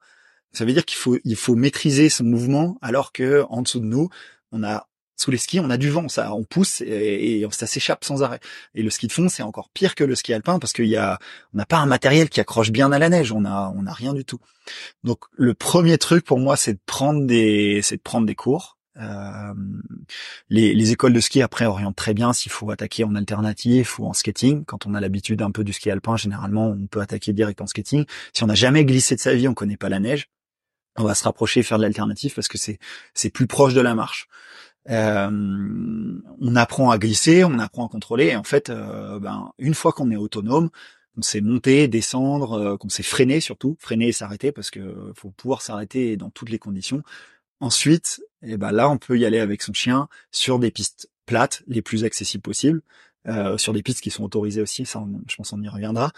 [0.53, 3.87] Ça veut dire qu'il faut il faut maîtriser ce mouvement alors que en dessous de
[3.87, 4.11] nous,
[4.53, 8.05] on a sous les skis, on a du vent, ça, on pousse et, ça s'échappe
[8.05, 8.41] sans arrêt.
[8.75, 10.97] Et le ski de fond, c'est encore pire que le ski alpin parce qu'il y
[10.97, 11.19] a,
[11.53, 13.93] on n'a pas un matériel qui accroche bien à la neige, on a, on a
[13.93, 14.41] rien du tout.
[15.05, 18.77] Donc le premier truc pour moi, c'est de prendre des, c'est de prendre des cours.
[20.49, 24.07] les, les, écoles de ski après orientent très bien s'il faut attaquer en alternative ou
[24.07, 24.65] en skating.
[24.65, 27.67] Quand on a l'habitude un peu du ski alpin, généralement on peut attaquer direct en
[27.67, 28.05] skating.
[28.33, 30.29] Si on n'a jamais glissé de sa vie, on connaît pas la neige,
[30.97, 32.79] on va se rapprocher et faire de l'alternative parce que c'est
[33.15, 34.29] c'est plus proche de la marche.
[34.91, 38.27] Euh, on apprend à glisser, on apprend à contrôler.
[38.27, 40.71] Et en fait, euh, ben, une fois qu'on est autonome,
[41.17, 45.31] on sait monter, descendre, euh, qu'on sait freiner surtout, freiner et s'arrêter parce que faut
[45.31, 47.03] pouvoir s'arrêter dans toutes les conditions.
[47.61, 51.09] Ensuite, et eh ben là, on peut y aller avec son chien sur des pistes
[51.25, 52.83] plates, les plus accessibles possibles,
[53.27, 54.85] euh, sur des pistes qui sont autorisées aussi.
[54.85, 56.13] Ça, je pense, on y reviendra.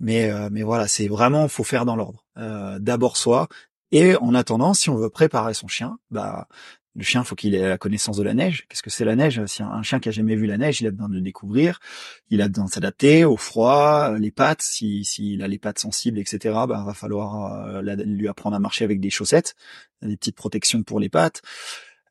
[0.00, 2.24] Mais euh, mais voilà, c'est vraiment faut faire dans l'ordre.
[2.36, 3.48] D'abord soi,
[3.90, 6.48] et en attendant, si on veut préparer son chien, bah
[6.94, 8.66] le chien, faut qu'il ait la connaissance de la neige.
[8.68, 9.44] Qu'est-ce que c'est la neige?
[9.46, 11.80] Si un chien qui a jamais vu la neige, il a besoin de le découvrir,
[12.28, 14.62] il a besoin de s'adapter au froid, les pattes.
[14.62, 18.84] Si s'il a les pattes sensibles, etc., bah va falloir euh, lui apprendre à marcher
[18.84, 19.54] avec des chaussettes,
[20.02, 21.42] des petites protections pour les pattes.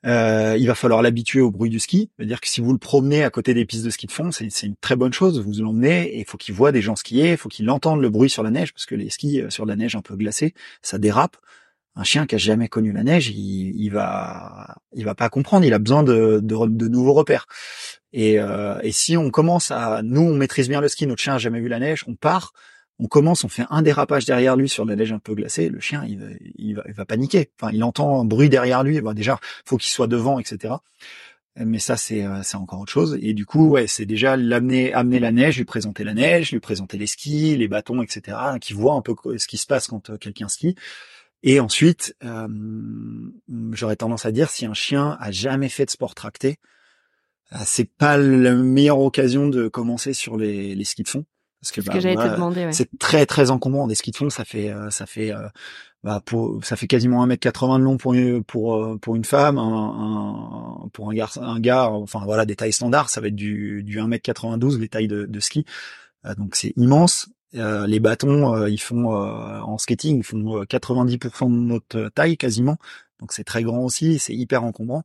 [0.04, 2.10] Euh, il va falloir l'habituer au bruit du ski.
[2.16, 4.48] C'est-à-dire que si vous le promenez à côté des pistes de ski de fond, c'est
[4.62, 5.40] une très bonne chose.
[5.40, 8.10] Vous l'emmenez et il faut qu'il voit des gens skier, il faut qu'il entende le
[8.10, 10.54] bruit sur la neige parce que les skis euh, sur la neige un peu glacée,
[10.82, 11.36] ça dérape
[11.94, 15.64] un chien qui a jamais connu la neige, il, il va, il va pas comprendre.
[15.64, 17.46] Il a besoin de, de, de nouveaux repères.
[18.12, 21.34] Et, euh, et, si on commence à, nous, on maîtrise bien le ski, notre chien
[21.34, 22.52] a jamais vu la neige, on part,
[22.98, 25.80] on commence, on fait un dérapage derrière lui sur la neige un peu glacée, le
[25.80, 26.26] chien, il va,
[26.56, 27.50] il va, paniquer.
[27.60, 29.00] Enfin, il entend un bruit derrière lui.
[29.00, 30.74] Bah, déjà, faut qu'il soit devant, etc.
[31.56, 33.18] Mais ça, c'est, euh, c'est encore autre chose.
[33.20, 36.60] Et du coup, ouais, c'est déjà l'amener, amener la neige, lui présenter la neige, lui
[36.60, 38.38] présenter les skis, les bâtons, etc.
[38.60, 40.76] Qui voit un peu ce qui se passe quand euh, quelqu'un skie.
[41.42, 42.48] Et ensuite, euh,
[43.72, 46.58] j'aurais tendance à dire si un chien a jamais fait de sport tracté,
[47.52, 51.24] euh, c'est pas la meilleure occasion de commencer sur les, les skis de fond.
[51.60, 51.92] Parce que, bah,
[52.72, 53.86] c'est très très encombrant.
[53.86, 55.32] Des skis de fond ça fait euh, ça fait
[56.02, 60.88] bah, pour ça fait quasiment 1m80 de long pour une, pour pour une femme un,
[60.92, 64.00] pour un gars un gars enfin voilà des tailles standards ça va être du du
[64.00, 65.64] 1m92 les tailles de, de ski.
[66.36, 71.50] Donc c'est immense euh, les bâtons, euh, ils font euh, en skating, ils font 90%
[71.50, 72.76] de notre taille quasiment.
[73.20, 75.02] Donc c'est très grand aussi, c'est hyper encombrant.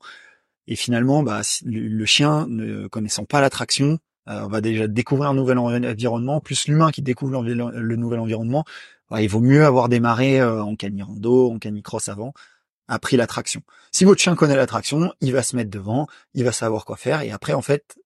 [0.68, 5.58] Et finalement, bah, le chien, ne connaissant pas l'attraction, on va déjà découvrir un nouvel
[5.58, 8.66] environnement, plus l'humain qui découvre le, nouvel environnement.
[9.10, 12.34] Bah, il vaut mieux avoir démarré en canicross en canicross avant,
[12.90, 13.62] appris l'attraction.
[13.94, 17.22] Si votre chien connaît l'attraction, il va se mettre devant, il va savoir quoi faire,
[17.22, 17.98] et après, en fait,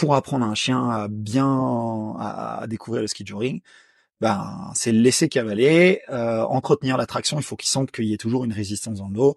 [0.00, 3.60] pour apprendre un chien à bien à, découvrir le ski touring,
[4.22, 7.38] ben c'est le laisser cavaler, euh, entretenir l'attraction.
[7.38, 9.36] Il faut qu'il sente qu'il y ait toujours une résistance dans le dos.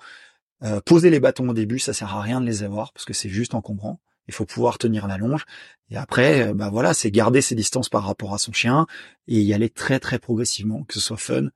[0.64, 3.14] Euh, poser les bâtons au début, ça sert à rien de les avoir parce que
[3.14, 4.00] c'est juste encombrant.
[4.30, 5.46] Il faut pouvoir tenir la longe.
[5.90, 8.88] Et après, ben voilà, c'est garder ses distances par rapport à son chien
[9.28, 11.50] et y aller très très progressivement, que ce soit fun.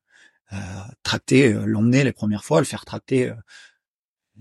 [0.52, 0.58] Euh,
[1.04, 3.32] tracter, l'emmener les premières fois, le faire tracter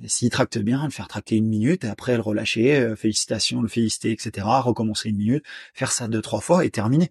[0.07, 3.69] s'il tracte bien, le faire tracter une minute, et après le relâcher, euh, félicitations, le
[3.69, 7.11] féliciter, etc., recommencer une minute, faire ça deux, trois fois et terminer.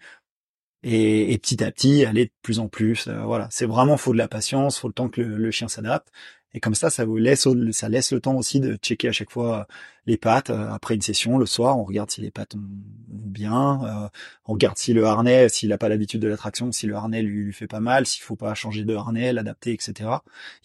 [0.83, 3.47] Et, et petit à petit, aller de plus en plus, euh, voilà.
[3.51, 6.09] C'est vraiment, faut de la patience, faut le temps que le chien s'adapte.
[6.55, 9.29] Et comme ça, ça vous laisse, ça laisse le temps aussi de checker à chaque
[9.29, 9.67] fois
[10.05, 10.49] les pattes.
[10.49, 12.61] Euh, après une session, le soir, on regarde si les pattes vont
[13.09, 14.07] bien, euh,
[14.45, 17.51] on regarde si le harnais, s'il n'a pas l'habitude de l'attraction, si le harnais lui,
[17.51, 20.09] fait pas mal, s'il faut pas changer de harnais, l'adapter, etc.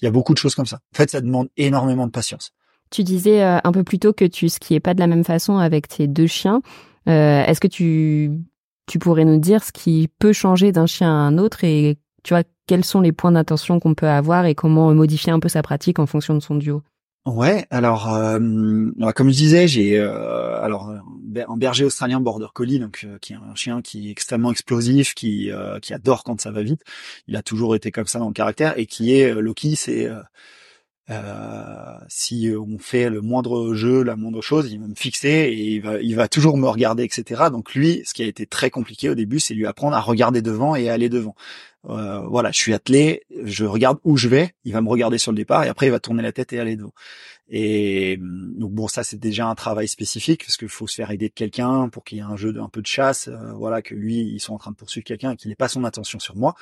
[0.00, 0.76] Il y a beaucoup de choses comme ça.
[0.94, 2.52] En fait, ça demande énormément de patience.
[2.90, 5.58] Tu disais euh, un peu plus tôt que tu skiais pas de la même façon
[5.58, 6.62] avec tes deux chiens.
[7.06, 8.30] Est-ce que tu
[8.86, 12.34] tu pourrais nous dire ce qui peut changer d'un chien à un autre et tu
[12.34, 15.62] vois quels sont les points d'attention qu'on peut avoir et comment modifier un peu sa
[15.62, 16.82] pratique en fonction de son duo?
[17.26, 18.38] Ouais, alors, euh,
[19.14, 23.36] comme je disais, j'ai euh, alors un berger australien border collie, donc euh, qui est
[23.36, 25.50] un chien qui est extrêmement explosif, qui
[25.82, 26.82] qui adore quand ça va vite.
[27.28, 30.08] Il a toujours été comme ça dans le caractère et qui est Loki, c'est
[32.08, 35.82] si on fait le moindre jeu, la moindre chose, il va me fixer et il
[35.82, 37.44] va, il va toujours me regarder, etc.
[37.50, 40.40] Donc lui, ce qui a été très compliqué au début, c'est lui apprendre à regarder
[40.40, 41.34] devant et à aller devant.
[41.88, 45.32] Euh, voilà, je suis attelé, je regarde où je vais, il va me regarder sur
[45.32, 46.92] le départ et après il va tourner la tête et aller devant.
[47.48, 51.28] Et donc bon, ça c'est déjà un travail spécifique parce qu'il faut se faire aider
[51.28, 53.80] de quelqu'un pour qu'il y ait un jeu de, un peu de chasse, euh, voilà,
[53.80, 56.18] que lui ils sont en train de poursuivre quelqu'un et qu'il n'ait pas son attention
[56.18, 56.54] sur moi.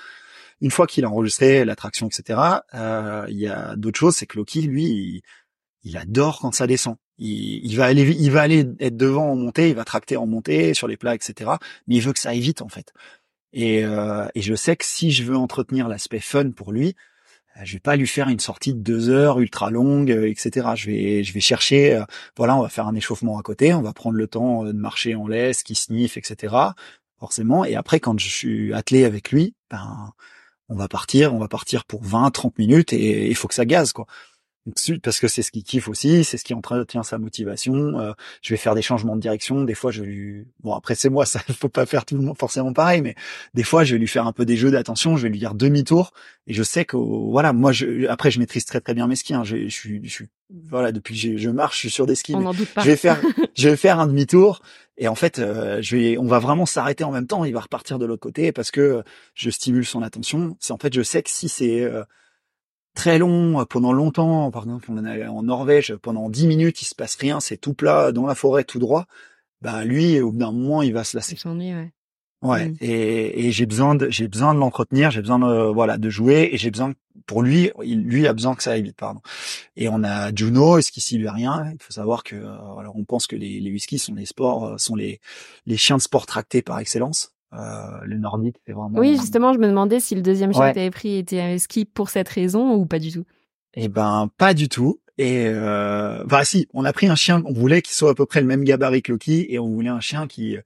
[0.61, 2.41] Une fois qu'il a enregistré l'attraction, etc.,
[2.75, 5.23] euh, il y a d'autres choses, c'est que Loki, lui,
[5.85, 6.97] il, adore quand ça descend.
[7.19, 10.27] Il, il, va aller, il va aller être devant en montée, il va tracter en
[10.27, 11.53] montée sur les plats, etc.
[11.87, 12.93] Mais il veut que ça aille vite en fait.
[13.53, 16.95] Et, euh, et je sais que si je veux entretenir l'aspect fun pour lui,
[17.57, 20.69] euh, je vais pas lui faire une sortie de deux heures ultra longue, euh, etc.
[20.75, 22.03] Je vais, je vais chercher,
[22.37, 25.15] voilà, on va faire un échauffement à côté, on va prendre le temps de marcher
[25.15, 26.55] en laisse, qui sniffe, etc.
[27.19, 27.65] Forcément.
[27.65, 30.13] Et après, quand je suis attelé avec lui, ben,
[30.69, 33.65] on va partir, on va partir pour 20, 30 minutes et il faut que ça
[33.65, 34.07] gaze, quoi.
[35.03, 37.99] Parce que c'est ce qu'il kiffe aussi, c'est ce qui entretient sa motivation.
[37.99, 39.65] Euh, je vais faire des changements de direction.
[39.65, 42.39] Des fois, je lui, bon après c'est moi, ça faut pas faire tout le monde
[42.39, 43.15] forcément pareil, mais
[43.55, 45.17] des fois je vais lui faire un peu des jeux d'attention.
[45.17, 46.13] Je vais lui dire demi-tour
[46.47, 49.35] et je sais que voilà, moi je, après je maîtrise très très bien mes skis.
[49.35, 49.45] Hein.
[49.45, 50.29] Je, je, suis, je suis,
[50.71, 52.35] voilà, depuis que je, marche, je suis sur des skis.
[52.35, 52.83] On doute pas.
[52.83, 53.21] Je vais faire,
[53.57, 54.61] je vais faire un demi-tour
[54.99, 57.45] et en fait, euh, je vais, on va vraiment s'arrêter en même temps.
[57.45, 59.03] Il va repartir de l'autre côté parce que
[59.35, 60.57] je stimule son attention.
[60.59, 62.03] C'est en fait, je sais que si c'est euh,
[62.99, 66.85] très long, euh, pendant longtemps, par exemple, on est en Norvège, pendant 10 minutes, il
[66.85, 69.07] se passe rien, c'est tout plat, dans la forêt, tout droit,
[69.63, 71.37] bah lui, au bout d'un moment, il va se lasser.
[71.75, 71.93] ouais.
[72.41, 72.77] Ouais, mmh.
[72.81, 76.51] et, et j'ai besoin de j'ai besoin de l'entretenir, j'ai besoin de voilà de jouer
[76.53, 76.95] et j'ai besoin
[77.27, 79.21] pour lui il, lui a besoin que ça aille vite pardon.
[79.75, 83.27] Et on a Juno, ce qui sibérien, il faut savoir que euh, alors on pense
[83.27, 85.21] que les, les whiskies sont les sports euh, sont les
[85.67, 87.33] les chiens de sport tractés par excellence.
[87.55, 88.99] Euh, le nordique, c'est vraiment.
[88.99, 91.59] Oui, justement, je me demandais si le deuxième chien que tu avais pris était un
[91.59, 93.25] ski pour cette raison ou pas du tout.
[93.75, 95.01] Eh ben, pas du tout.
[95.17, 98.41] Et euh, si, on a pris un chien, on voulait qu'il soit à peu près
[98.41, 100.57] le même gabarit que Loki, et on voulait un chien qui,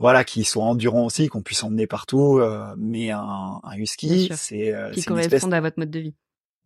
[0.00, 2.38] voilà, qui soit endurant aussi, qu'on puisse emmener partout.
[2.38, 6.14] Euh, mais un, un husky, c'est euh, qui corresponde à votre mode de vie.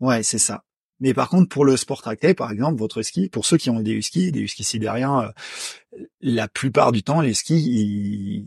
[0.00, 0.62] Ouais, c'est ça.
[1.00, 3.80] Mais par contre, pour le sport tracté, par exemple, votre ski, pour ceux qui ont
[3.80, 5.34] des huskies, des huskies sibériens,
[5.92, 7.58] euh, la plupart du temps, les skis,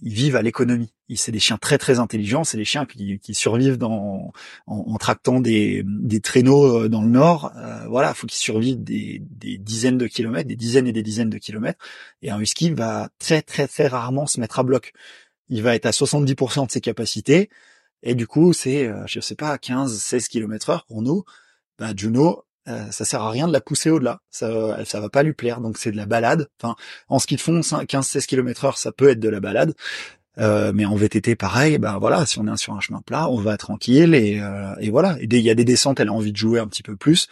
[0.02, 0.94] ils, vivent à l'économie.
[1.16, 2.46] C'est des chiens très très intelligents.
[2.46, 4.32] C'est des chiens qui, survivent dans,
[4.66, 7.52] en, tractant des, des, traîneaux euh, dans le nord.
[7.58, 11.30] Euh, voilà, faut qu'ils survivent des, des, dizaines de kilomètres, des dizaines et des dizaines
[11.30, 11.80] de kilomètres.
[12.22, 14.94] Et un husky va très très très rarement se mettre à bloc.
[15.50, 17.50] Il va être à 70% de ses capacités.
[18.04, 21.24] Et du coup, c'est, je sais pas, 15, 16 km heure pour nous
[21.80, 24.20] bah Juno, euh, ça sert à rien de la pousser au-delà.
[24.30, 25.62] Ça, ça va pas lui plaire.
[25.62, 26.50] Donc c'est de la balade.
[26.62, 26.76] Enfin,
[27.08, 29.74] en ski de fond, 15-16 km heure, ça peut être de la balade.
[30.40, 31.78] Euh, mais en VTT, pareil.
[31.80, 34.90] Ben voilà, si on est sur un chemin plat, on va tranquille et, euh, et
[34.90, 35.18] voilà.
[35.22, 37.28] Il y a des descentes, elle a envie de jouer un petit peu plus,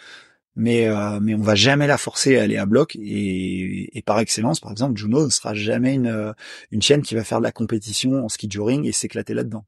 [0.56, 2.96] mais euh, mais on va jamais la forcer à aller à bloc.
[2.96, 6.34] Et, et par excellence, par exemple, Juno ne sera jamais une
[6.72, 9.66] une chienne qui va faire de la compétition en ski touring et s'éclater là-dedans.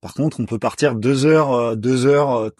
[0.00, 2.52] Par contre, on peut partir deux heures, deux heures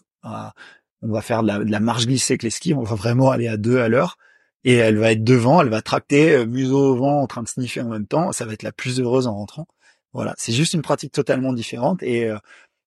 [1.03, 3.57] on va faire de la, marche glissée avec les skis, on va vraiment aller à
[3.57, 4.19] deux à l'heure,
[4.65, 7.49] et elle va être devant, elle va tracter, euh, museau au vent, en train de
[7.49, 9.67] sniffer en même temps, ça va être la plus heureuse en rentrant.
[10.13, 12.39] Voilà, c'est juste une pratique totalement différente, et, euh,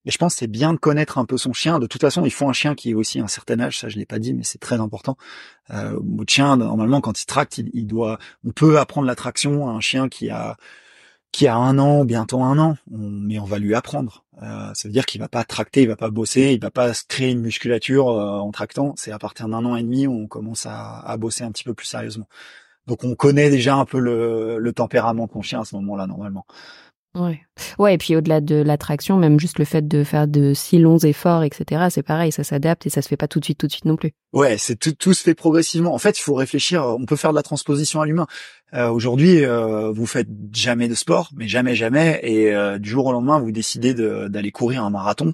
[0.06, 1.78] je pense c'est bien de connaître un peu son chien.
[1.78, 3.96] De toute façon, il faut un chien qui ait aussi un certain âge, ça je
[3.96, 5.16] l'ai pas dit, mais c'est très important.
[5.70, 5.98] Euh,
[6.28, 9.80] chien, normalement, quand il tracte, il, il doit, on peut apprendre la traction à un
[9.80, 10.58] chien qui a
[11.34, 14.24] qui a un an, bientôt un an, mais on va lui apprendre.
[14.40, 16.94] Euh, ça veut dire qu'il va pas tracter, il va pas bosser, il va pas
[16.94, 18.94] se créer une musculature euh, en tractant.
[18.96, 21.74] C'est à partir d'un an et demi où on commence à, bosser un petit peu
[21.74, 22.28] plus sérieusement.
[22.86, 26.46] Donc on connaît déjà un peu le, le tempérament de chien à ce moment-là normalement.
[27.14, 27.40] Ouais.
[27.78, 30.98] Ouais, et puis au-delà de l'attraction, même juste le fait de faire de si longs
[30.98, 33.68] efforts, etc., c'est pareil, ça s'adapte et ça se fait pas tout de suite, tout
[33.68, 34.12] de suite non plus.
[34.32, 35.94] Ouais, c'est tout, tout se fait progressivement.
[35.94, 36.84] En fait, il faut réfléchir.
[36.84, 38.26] On peut faire de la transposition à l'humain.
[38.74, 43.06] Euh, Aujourd'hui, euh, vous faites jamais de sport, mais jamais, jamais, et euh, du jour
[43.06, 45.32] au lendemain, vous décidez d'aller courir un marathon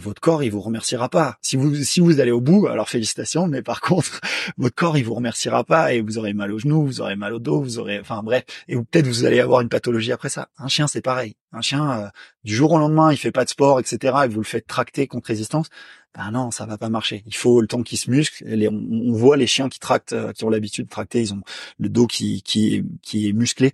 [0.00, 1.36] votre corps, il vous remerciera pas.
[1.42, 4.20] Si vous si vous allez au bout, alors félicitations, mais par contre,
[4.56, 7.34] votre corps, il vous remerciera pas et vous aurez mal au genou, vous aurez mal
[7.34, 10.48] au dos, vous aurez, enfin bref, et peut-être vous allez avoir une pathologie après ça.
[10.58, 11.36] Un chien, c'est pareil.
[11.52, 12.08] Un chien, euh,
[12.44, 14.14] du jour au lendemain, il fait pas de sport, etc.
[14.24, 15.68] Et vous le faites tracter contre résistance.
[16.14, 17.22] Ben non, ça va pas marcher.
[17.26, 18.44] Il faut le temps qu'il se muscle.
[18.46, 21.42] on, voit les chiens qui tractent, euh, qui ont l'habitude de tracter, ils ont
[21.78, 23.72] le dos qui qui qui est musclé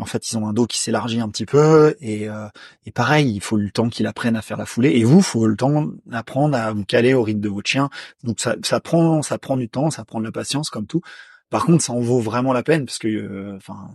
[0.00, 2.48] en fait, ils ont un dos qui s'élargit un petit peu et, euh,
[2.94, 5.46] pareil, il faut le temps qu'ils apprennent à faire la foulée et vous, il faut
[5.46, 7.90] le temps d'apprendre à vous caler au rythme de votre chien.
[8.24, 11.02] Donc ça, ça prend, ça prend du temps, ça prend de la patience comme tout.
[11.50, 13.88] Par contre, ça en vaut vraiment la peine parce que, euh, enfin,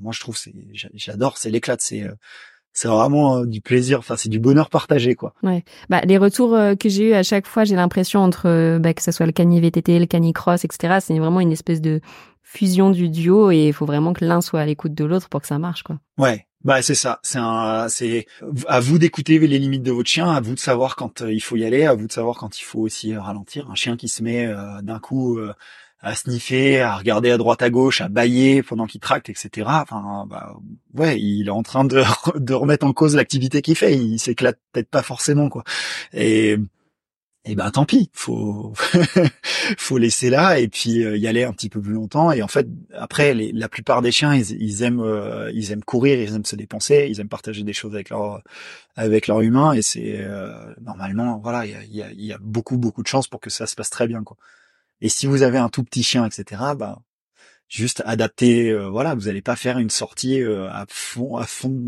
[0.00, 0.54] moi je trouve c'est,
[0.94, 2.14] j'adore, c'est l'éclat, c'est euh,
[2.78, 5.34] c'est vraiment du plaisir, enfin c'est du bonheur partagé quoi.
[5.42, 5.64] Ouais.
[5.88, 9.10] Bah les retours que j'ai eu à chaque fois, j'ai l'impression entre bah, que ce
[9.10, 10.98] soit le cani VTT, le cani cross, etc.
[11.00, 12.00] C'est vraiment une espèce de
[12.42, 15.42] fusion du duo et il faut vraiment que l'un soit à l'écoute de l'autre pour
[15.42, 15.98] que ça marche quoi.
[16.16, 16.46] Ouais.
[16.64, 18.26] Bah c'est ça, c'est un c'est
[18.66, 21.40] à vous d'écouter les limites de votre chien, à vous de savoir quand euh, il
[21.40, 23.70] faut y aller, à vous de savoir quand il faut aussi euh, ralentir.
[23.70, 25.38] Un chien qui se met euh, d'un coup
[26.00, 29.66] à sniffer, à regarder à droite à gauche, à bailler pendant qu'il tracte, etc.
[29.68, 30.56] Enfin, bah,
[30.94, 32.02] ouais, il est en train de,
[32.36, 33.96] de remettre en cause l'activité qu'il fait.
[33.96, 35.64] Il s'éclate peut-être pas forcément, quoi.
[36.12, 36.56] Et
[37.44, 38.74] et ben tant pis, faut
[39.78, 42.30] faut laisser là et puis euh, y aller un petit peu plus longtemps.
[42.30, 46.34] Et en fait, après, la plupart des chiens, ils, aiment euh, ils aiment courir, ils
[46.34, 48.42] aiment se dépenser, ils aiment partager des choses avec leur
[48.96, 49.72] avec leur humain.
[49.72, 53.40] Et c'est euh, normalement, voilà, il y a, y a, beaucoup beaucoup de chances pour
[53.40, 54.36] que ça se passe très bien, quoi.
[55.00, 56.98] Et si vous avez un tout petit chien, etc., bah
[57.68, 61.78] juste adapter euh, voilà vous allez pas faire une sortie euh, à fond à fond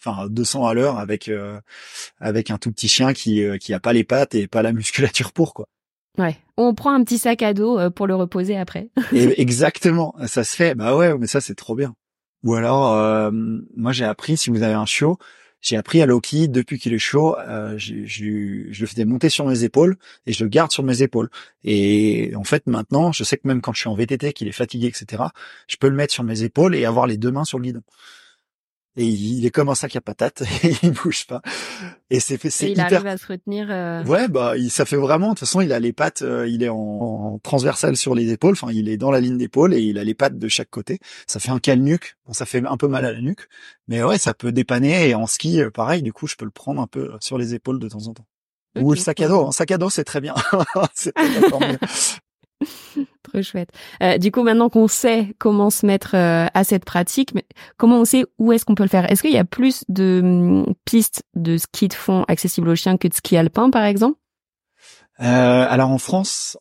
[0.00, 1.60] enfin 200 à l'heure avec euh,
[2.18, 5.32] avec un tout petit chien qui qui a pas les pattes et pas la musculature
[5.32, 5.66] pour quoi
[6.16, 6.36] Ouais.
[6.56, 8.88] On prend un petit sac à dos pour le reposer après.
[9.12, 10.74] Et exactement, ça se fait.
[10.74, 11.94] Bah ouais, mais ça c'est trop bien.
[12.42, 13.30] Ou alors,
[13.76, 15.16] moi j'ai appris si vous avez un chiot,
[15.60, 19.28] j'ai appris à Loki depuis qu'il est chaud, euh, je, je, je, le faisais monter
[19.28, 21.30] sur mes épaules et je le garde sur mes épaules.
[21.64, 24.52] Et en fait, maintenant, je sais que même quand je suis en VTT, qu'il est
[24.52, 25.24] fatigué, etc.,
[25.66, 27.82] je peux le mettre sur mes épaules et avoir les deux mains sur le guidon
[28.98, 31.40] et il est comme un sac à patates et il bouge pas.
[32.10, 34.04] Et c'est fait c'est il arrive à se retenir euh...
[34.04, 36.62] ouais bah il, ça fait vraiment de toute façon il a les pattes euh, il
[36.62, 39.80] est en, en, transversal sur les épaules enfin il est dans la ligne d'épaule et
[39.80, 40.98] il a les pattes de chaque côté.
[41.26, 43.48] Ça fait un cal nuque bon ça fait un peu mal à la nuque
[43.86, 46.50] mais ouais ça peut dépanner et en ski euh, pareil du coup je peux le
[46.50, 48.26] prendre un peu sur les épaules de temps en temps.
[48.80, 50.34] Ou le sac à dos un sac à dos c'est très bien.
[50.94, 51.14] C'est
[53.22, 53.70] Trop chouette.
[54.02, 57.44] Euh, du coup, maintenant qu'on sait comment se mettre euh, à cette pratique, mais
[57.76, 59.10] comment on sait où est-ce qu'on peut le faire?
[59.10, 62.96] Est-ce qu'il y a plus de hum, pistes de ski de fond accessibles aux chiens
[62.96, 64.18] que de ski alpin, par exemple?
[65.20, 66.56] Euh, alors en France,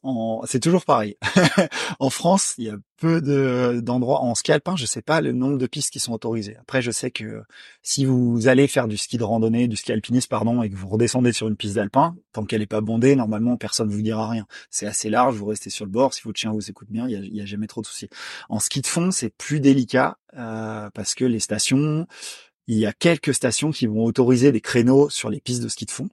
[0.46, 1.16] c'est toujours pareil.
[2.00, 4.76] en France, il y a peu de d'endroits en ski alpin.
[4.76, 6.58] Je sais pas le nombre de pistes qui sont autorisées.
[6.60, 7.44] Après, je sais que
[7.84, 10.88] si vous allez faire du ski de randonnée, du ski alpinisme, pardon, et que vous
[10.88, 14.48] redescendez sur une piste d'alpin, tant qu'elle est pas bondée, normalement personne vous dira rien.
[14.72, 16.16] C'est assez large, vous restez sur le bord.
[16.16, 18.10] Si votre chien vous écoute bien, il y a, jamais trop de soucis.
[18.50, 22.08] En ski de fond, c'est plus délicat euh, parce que les stations,
[22.66, 25.86] il y a quelques stations qui vont autoriser des créneaux sur les pistes de ski
[25.86, 26.10] de fond.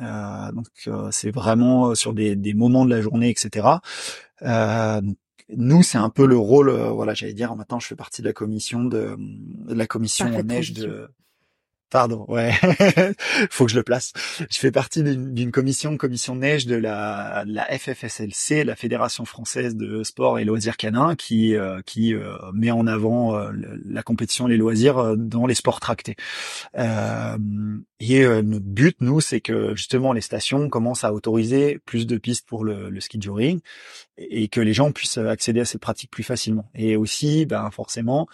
[0.00, 3.68] Euh, donc euh, c'est vraiment euh, sur des, des, moments de la journée, etc.
[5.50, 8.32] nous, c'est un peu le rôle, voilà, j'allais dire, maintenant je fais partie de la
[8.32, 11.08] commission de, de la commission neige de
[11.90, 12.52] Pardon, ouais,
[13.50, 14.12] faut que je le place.
[14.50, 20.02] Je fais partie d'une commission, commission neige de la, la FFSLC, la Fédération française de
[20.02, 23.52] sport et loisirs canins, qui euh, qui euh, met en avant euh,
[23.84, 26.16] la compétition, les loisirs dans les sports tractés.
[26.74, 32.46] et notre but, nous, c'est que justement les stations commencent à autoriser plus de pistes
[32.48, 33.60] pour le, le ski touring
[34.18, 36.68] et que les gens puissent accéder à ces pratiques plus facilement.
[36.74, 38.26] Et aussi, ben forcément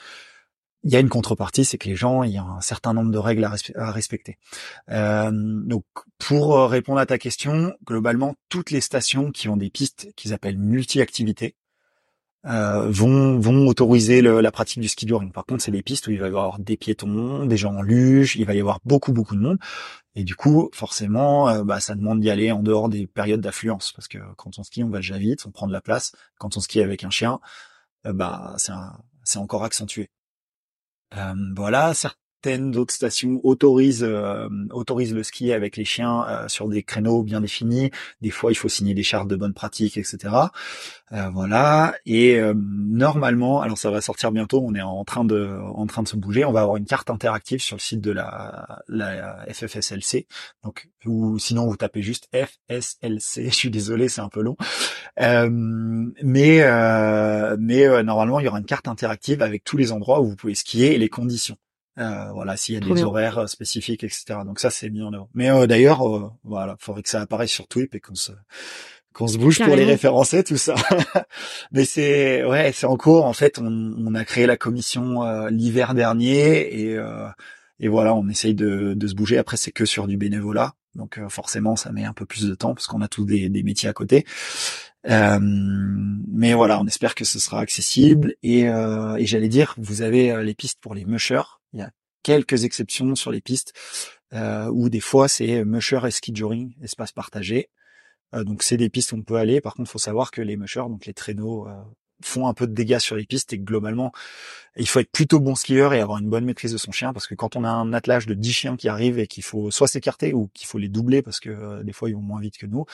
[0.83, 3.11] il y a une contrepartie, c'est que les gens, il y a un certain nombre
[3.11, 4.39] de règles à, respecter.
[4.91, 5.85] Euh, donc,
[6.19, 10.33] pour euh, répondre à ta question, globalement, toutes les stations qui ont des pistes qu'ils
[10.33, 11.57] appellent multi-activités
[12.47, 15.31] euh, vont vont autoriser la pratique du ski touring.
[15.31, 17.83] Par contre, c'est des pistes où il va y avoir des piétons, des gens en
[17.83, 19.59] luge, il va y avoir beaucoup beaucoup de monde,
[20.15, 23.93] et du coup, forcément, euh, bah, ça demande d'y aller en dehors des périodes d'affluence,
[23.93, 26.13] parce que quand on skie, on va déjà vite, on prend de la place.
[26.39, 27.41] Quand on skie avec un chien,
[28.05, 28.73] bah c'est
[29.25, 30.11] c'est encore accentué.
[31.17, 32.20] Euh, voilà, certaines
[32.77, 37.41] autres stations autorisent euh, autorisent le ski avec les chiens euh, sur des créneaux bien
[37.41, 37.91] définis.
[38.21, 40.35] Des fois, il faut signer des chartes de bonne pratique, etc.
[41.33, 41.95] voilà.
[42.07, 44.63] Et normalement, alors ça va sortir bientôt.
[44.65, 46.45] On est en train de en train de se bouger.
[46.45, 50.27] On va avoir une carte interactive sur le site de la, la FFSLC.
[50.65, 53.45] Donc, ou sinon vous tapez juste FSLC.
[53.51, 54.57] Je suis désolé, c'est un peu long.
[55.19, 56.61] mais
[57.59, 60.55] mais normalement, il y aura une carte interactive avec tous les endroits où vous pouvez
[60.55, 61.57] skier et les conditions.
[62.01, 64.41] Euh, voilà, s'il y a des horaires euh, spécifiques, etc.
[64.45, 67.69] Donc ça, c'est bien en Mais euh, d'ailleurs, euh, voilà, faudrait que ça apparaisse sur
[67.69, 68.33] Twip et qu'on se
[69.13, 70.75] qu'on se bouge pour les référencer, tout ça.
[71.73, 73.25] Mais c'est ouais, c'est en cours.
[73.25, 76.99] En fait, on, on a créé la commission euh, l'hiver dernier et
[77.83, 79.39] et voilà, on essaye de, de se bouger.
[79.39, 82.75] Après, c'est que sur du bénévolat, donc forcément, ça met un peu plus de temps
[82.75, 84.27] parce qu'on a tous des, des métiers à côté.
[85.09, 88.35] Euh, mais voilà, on espère que ce sera accessible.
[88.43, 91.60] Et, euh, et j'allais dire, vous avez euh, les pistes pour les mushers.
[92.23, 93.73] Quelques exceptions sur les pistes
[94.33, 97.71] euh, où des fois c'est musher et ski joring, espace partagé.
[98.35, 99.61] Euh, donc c'est des pistes où on peut aller.
[99.61, 101.67] Par contre, faut savoir que les mushers, donc les traîneaux,
[102.23, 104.13] font un peu de dégâts sur les pistes et que globalement,
[104.77, 107.27] il faut être plutôt bon skieur et avoir une bonne maîtrise de son chien parce
[107.27, 109.89] que quand on a un attelage de 10 chiens qui arrivent et qu'il faut soit
[109.89, 112.67] s'écarter ou qu'il faut les doubler parce que des fois ils vont moins vite que
[112.67, 112.85] nous,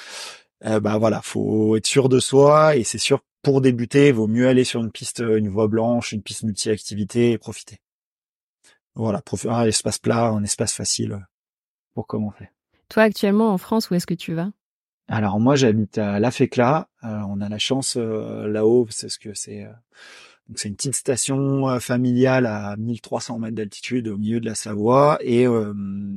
[0.64, 4.26] euh, bah voilà, faut être sûr de soi et c'est sûr pour débuter, il vaut
[4.26, 7.78] mieux aller sur une piste, une voie blanche, une piste multi-activité et profiter.
[8.96, 11.20] Voilà, profiter un espace plat, un espace facile euh,
[11.94, 12.48] pour commencer.
[12.88, 14.50] Toi actuellement en France, où est-ce que tu vas?
[15.08, 16.88] Alors moi j'habite à La Fécla.
[17.04, 19.64] Euh, on a la chance là-haut, c'est ce que c'est.
[20.48, 25.18] donc c'est une petite station familiale à 1300 mètres d'altitude au milieu de la Savoie
[25.20, 25.46] et,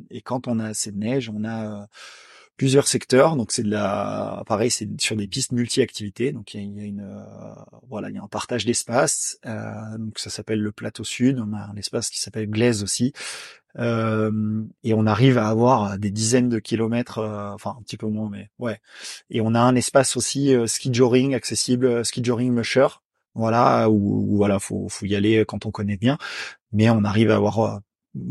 [0.10, 1.88] et quand on a assez de neige, on a
[2.60, 3.38] plusieurs secteurs.
[3.38, 6.34] Donc c'est de la, pareil, c'est sur des pistes multi-activités.
[6.34, 7.56] Donc il y a, une, euh,
[7.90, 9.40] voilà, il y a un partage d'espace.
[9.46, 11.40] Euh, donc ça s'appelle le plateau sud.
[11.40, 13.14] On a un espace qui s'appelle Glaise aussi.
[13.78, 17.20] Euh, et on arrive à avoir des dizaines de kilomètres,
[17.54, 18.80] enfin un petit peu moins, mais ouais.
[19.30, 22.88] Et on a un espace aussi ski joring accessible, ski joring musher.
[23.36, 26.18] Voilà, où, voilà, faut, faut y aller quand on connaît bien.
[26.74, 27.80] Mais on arrive à avoir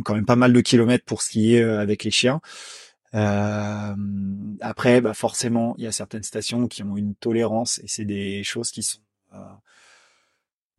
[0.05, 2.43] quand même pas mal de kilomètres pour skier avec les chiens.
[3.15, 3.95] Euh,
[4.61, 8.45] après, bah forcément, il y a certaines stations qui ont une tolérance et c'est des
[8.45, 9.01] choses qui sont
[9.35, 9.39] euh,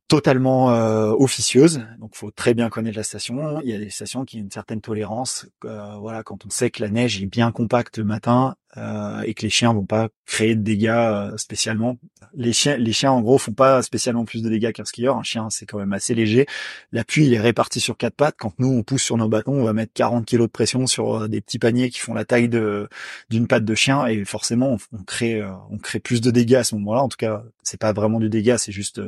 [0.08, 3.62] totalement euh, officieuse, donc faut très bien connaître la station.
[3.62, 5.48] Il y a des stations qui ont une certaine tolérance.
[5.66, 9.34] Euh, voilà, quand on sait que la neige est bien compacte le matin euh, et
[9.34, 11.98] que les chiens vont pas créer de dégâts euh, spécialement.
[12.36, 15.18] Les chiens, les chiens en gros font pas spécialement plus de dégâts qu'un skieur.
[15.18, 16.46] Un chien c'est quand même assez léger.
[16.92, 18.36] L'appui il est réparti sur quatre pattes.
[18.38, 21.24] Quand nous on pousse sur nos bâtons, on va mettre 40 kilos de pression sur
[21.24, 22.88] euh, des petits paniers qui font la taille de
[23.30, 26.76] d'une patte de chien et forcément on, crée on crée plus de dégâts à ce
[26.76, 27.02] moment-là.
[27.02, 29.02] En tout cas, c'est pas vraiment du dégât, c'est juste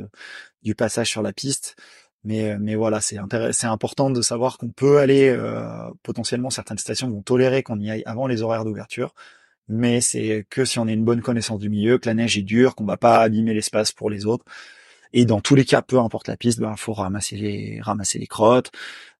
[0.62, 1.76] du passage sur la piste.
[2.24, 3.18] Mais, mais voilà, c'est
[3.52, 7.90] c'est important de savoir qu'on peut aller euh, potentiellement certaines stations vont tolérer qu'on y
[7.90, 9.12] aille avant les horaires d'ouverture,
[9.68, 12.42] mais c'est que si on a une bonne connaissance du milieu, que la neige est
[12.42, 14.44] dure, qu'on va pas abîmer l'espace pour les autres.
[15.12, 18.26] Et dans tous les cas, peu importe la piste, ben faut ramasser les ramasser les
[18.26, 18.70] crottes,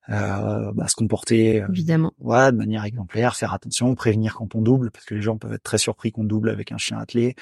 [0.09, 4.63] euh, bah, se comporter euh, évidemment, voilà, de manière exemplaire, faire attention, prévenir quand on
[4.63, 7.37] double, parce que les gens peuvent être très surpris qu'on double avec un chien attelé.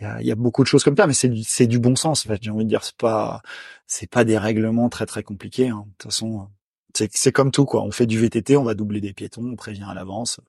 [0.00, 2.26] Il y, a, beaucoup de choses comme ça, mais c'est du, c'est du bon sens.
[2.26, 3.40] En fait, j'ai envie de dire, c'est pas,
[3.86, 5.68] c'est pas des règlements très très compliqués.
[5.68, 5.84] Hein.
[5.86, 6.48] De toute façon,
[6.94, 7.82] c'est, c'est comme tout quoi.
[7.84, 10.40] On fait du VTT, on va doubler des piétons, on prévient à l'avance.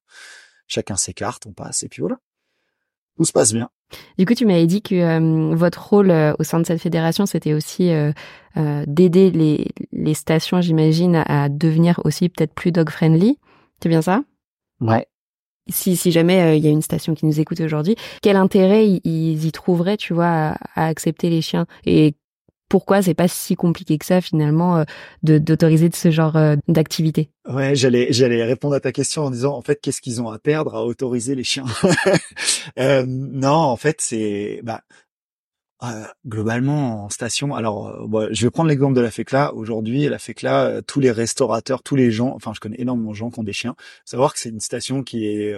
[0.68, 2.18] Chacun s'écarte, on passe et puis voilà.
[3.18, 3.70] Tout se passe bien.
[4.18, 7.26] Du coup, tu m'avais dit que euh, votre rôle euh, au sein de cette fédération,
[7.26, 8.12] c'était aussi euh,
[8.88, 13.40] d'aider les, les stations, j'imagine, à, à devenir aussi peut-être plus dog friendly.
[13.82, 14.24] C'est bien ça?
[14.82, 15.08] Ouais,
[15.68, 18.88] si, si jamais euh, il y a une station qui nous écoute aujourd'hui, quel intérêt
[18.88, 21.66] ils, y trouveraient, tu vois, à, accepter les chiens?
[21.86, 22.16] Et
[22.70, 24.84] pourquoi c'est pas si compliqué que ça finalement euh,
[25.24, 29.32] de d'autoriser de ce genre euh, d'activité Ouais, j'allais j'allais répondre à ta question en
[29.32, 31.66] disant en fait qu'est-ce qu'ils ont à perdre à autoriser les chiens?
[32.80, 34.82] Euh, Non, en fait c'est bah
[35.84, 37.54] euh, globalement en station.
[37.54, 39.54] Alors, je vais prendre l'exemple de la FECLA.
[39.54, 43.30] Aujourd'hui, la FECLA, tous les restaurateurs, tous les gens, enfin, je connais énormément de gens
[43.30, 43.76] qui ont des chiens.
[44.06, 45.54] Savoir que c'est une station qui est,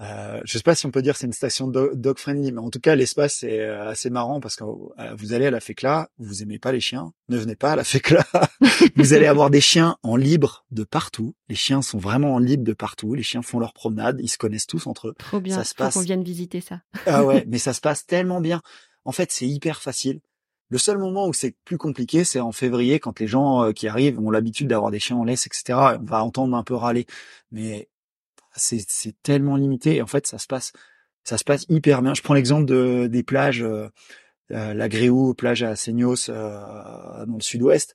[0.00, 2.60] euh, euh, je sais pas si on peut dire c'est une station dog friendly, mais
[2.60, 6.42] en tout cas l'espace est assez marrant parce que vous allez à la FECLA, vous
[6.42, 8.24] aimez pas les chiens, ne venez pas à la FECLA.
[8.96, 11.34] vous allez avoir des chiens en libre de partout.
[11.48, 13.14] Les chiens sont vraiment en libre de partout.
[13.14, 15.14] Les chiens font leur promenade, ils se connaissent tous entre eux.
[15.18, 15.56] Trop bien.
[15.56, 15.94] Ça se passe.
[15.94, 16.80] qu'on vienne visiter ça.
[17.06, 18.62] ah ouais, mais ça se passe tellement bien.
[19.04, 20.20] En fait, c'est hyper facile.
[20.68, 23.88] Le seul moment où c'est plus compliqué, c'est en février, quand les gens euh, qui
[23.88, 25.78] arrivent ont l'habitude d'avoir des chiens en laisse, etc.
[26.00, 27.06] On va entendre un peu râler,
[27.50, 27.90] mais
[28.54, 29.96] c'est tellement limité.
[29.96, 30.72] Et en fait, ça se passe,
[31.24, 32.14] ça se passe hyper bien.
[32.14, 33.88] Je prends l'exemple de, des plages, euh,
[34.52, 37.94] euh la Gréou, plage à Seignos, euh, dans le sud-ouest.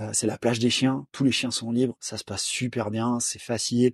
[0.00, 2.90] Euh, c'est la plage des chiens, tous les chiens sont libres, ça se passe super
[2.90, 3.92] bien, c'est facile.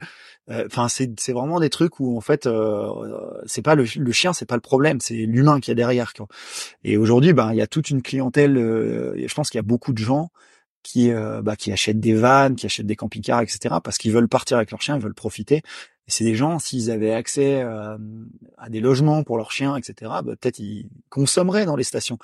[0.50, 4.12] Euh, enfin, c'est c'est vraiment des trucs où en fait, euh, c'est pas le, le
[4.12, 6.12] chien, c'est pas le problème, c'est l'humain qui est derrière.
[6.12, 6.28] Quoi.
[6.84, 8.54] Et aujourd'hui, ben il y a toute une clientèle.
[8.56, 10.30] je pense qu'il y a beaucoup de gens
[10.86, 11.10] qui
[11.42, 13.76] bah, qui achètent des vannes, qui achètent des camping-cars, etc.
[13.82, 15.56] Parce qu'ils veulent partir avec leur chien, ils veulent profiter.
[15.56, 20.36] Et c'est des gens, s'ils avaient accès à des logements pour leurs chiens, etc., bah,
[20.40, 22.18] peut-être ils consommeraient dans les stations.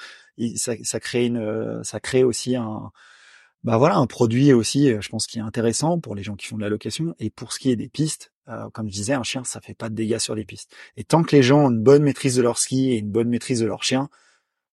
[0.56, 2.92] ça, ça crée une, ça crée aussi un,
[3.64, 6.46] bah voilà un produit aussi, euh, je pense qui est intéressant pour les gens qui
[6.46, 7.14] font de la location.
[7.20, 9.74] Et pour ce qui est des pistes, euh, comme je disais, un chien ça fait
[9.74, 10.74] pas de dégâts sur les pistes.
[10.96, 13.28] Et tant que les gens ont une bonne maîtrise de leur ski et une bonne
[13.28, 14.08] maîtrise de leur chien,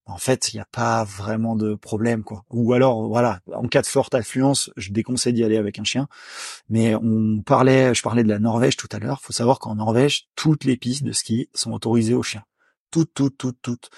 [0.10, 2.44] en fait il n'y a pas vraiment de problème quoi.
[2.50, 6.08] Ou alors voilà, en cas de forte affluence, je déconseille d'y aller avec un chien.
[6.70, 9.22] Mais on parlait, je parlais de la Norvège tout à l'heure.
[9.22, 12.44] Faut savoir qu'en Norvège, toutes les pistes de ski sont autorisées aux chiens.
[12.92, 13.90] Toutes, toutes, toutes, toutes.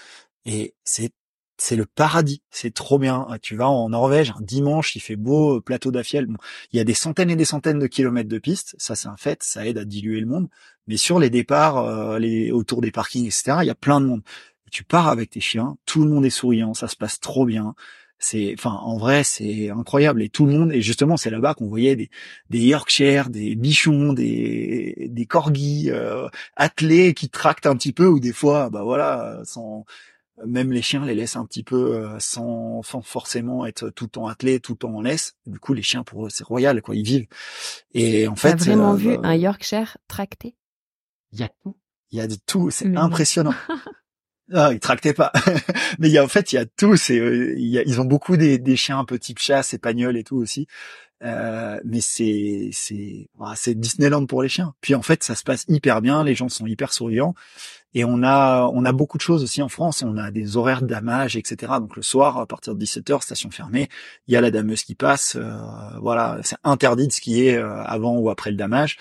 [0.46, 1.14] Et c'est
[1.62, 2.42] c'est le paradis.
[2.50, 3.28] C'est trop bien.
[3.42, 6.28] Tu vas en Norvège un dimanche, il fait beau, plateau d'Affiel.
[6.72, 8.76] il y a des centaines et des centaines de kilomètres de pistes.
[8.80, 9.44] Ça, c'est un fait.
[9.44, 10.50] Ça aide à diluer le monde.
[10.88, 14.24] Mais sur les départs, euh, autour des parkings, etc., il y a plein de monde.
[14.72, 17.76] Tu pars avec tes chiens, tout le monde est souriant, ça se passe trop bien.
[18.18, 20.22] C'est, enfin, en vrai, c'est incroyable.
[20.22, 22.10] Et tout le monde, et justement, c'est là-bas qu'on voyait des,
[22.52, 28.20] des Yorkshire, des bichons, des, des corgis euh, attelés qui tractent un petit peu, ou
[28.20, 29.86] des fois, bah voilà, sans
[30.46, 34.28] même les chiens les laissent un petit peu euh, sans, forcément être tout le temps
[34.28, 35.36] attelés, tout le temps en laisse.
[35.46, 36.96] Du coup, les chiens pour eux c'est royal, quoi.
[36.96, 37.28] Ils vivent.
[37.94, 40.56] Et en fait, as vraiment euh, vu un Yorkshire tracté?
[41.32, 41.78] Il y a tout.
[42.12, 42.72] Il y a de tout.
[42.72, 43.54] C'est impressionnant.
[44.54, 45.32] Ah, ils tractaient pas.
[46.00, 46.96] Mais il y a, en fait, il y a tout.
[46.98, 50.38] C'est, euh, ils ont beaucoup des, des chiens un peu type chasse, espagnols et tout
[50.38, 50.68] aussi.
[51.24, 54.74] Euh, mais c'est c'est c'est Disneyland pour les chiens.
[54.82, 56.24] Puis en fait, ça se passe hyper bien.
[56.24, 57.36] Les gens sont hyper souriants.
[57.94, 60.04] Et on a on a beaucoup de choses aussi en France.
[60.04, 61.74] On a des horaires damage, etc.
[61.80, 63.90] Donc le soir, à partir de 17h, station fermée,
[64.28, 65.36] il y a la dameuse qui passe.
[65.36, 65.54] Euh,
[66.02, 68.98] voilà, c'est interdit de skier euh, avant ou après le damage.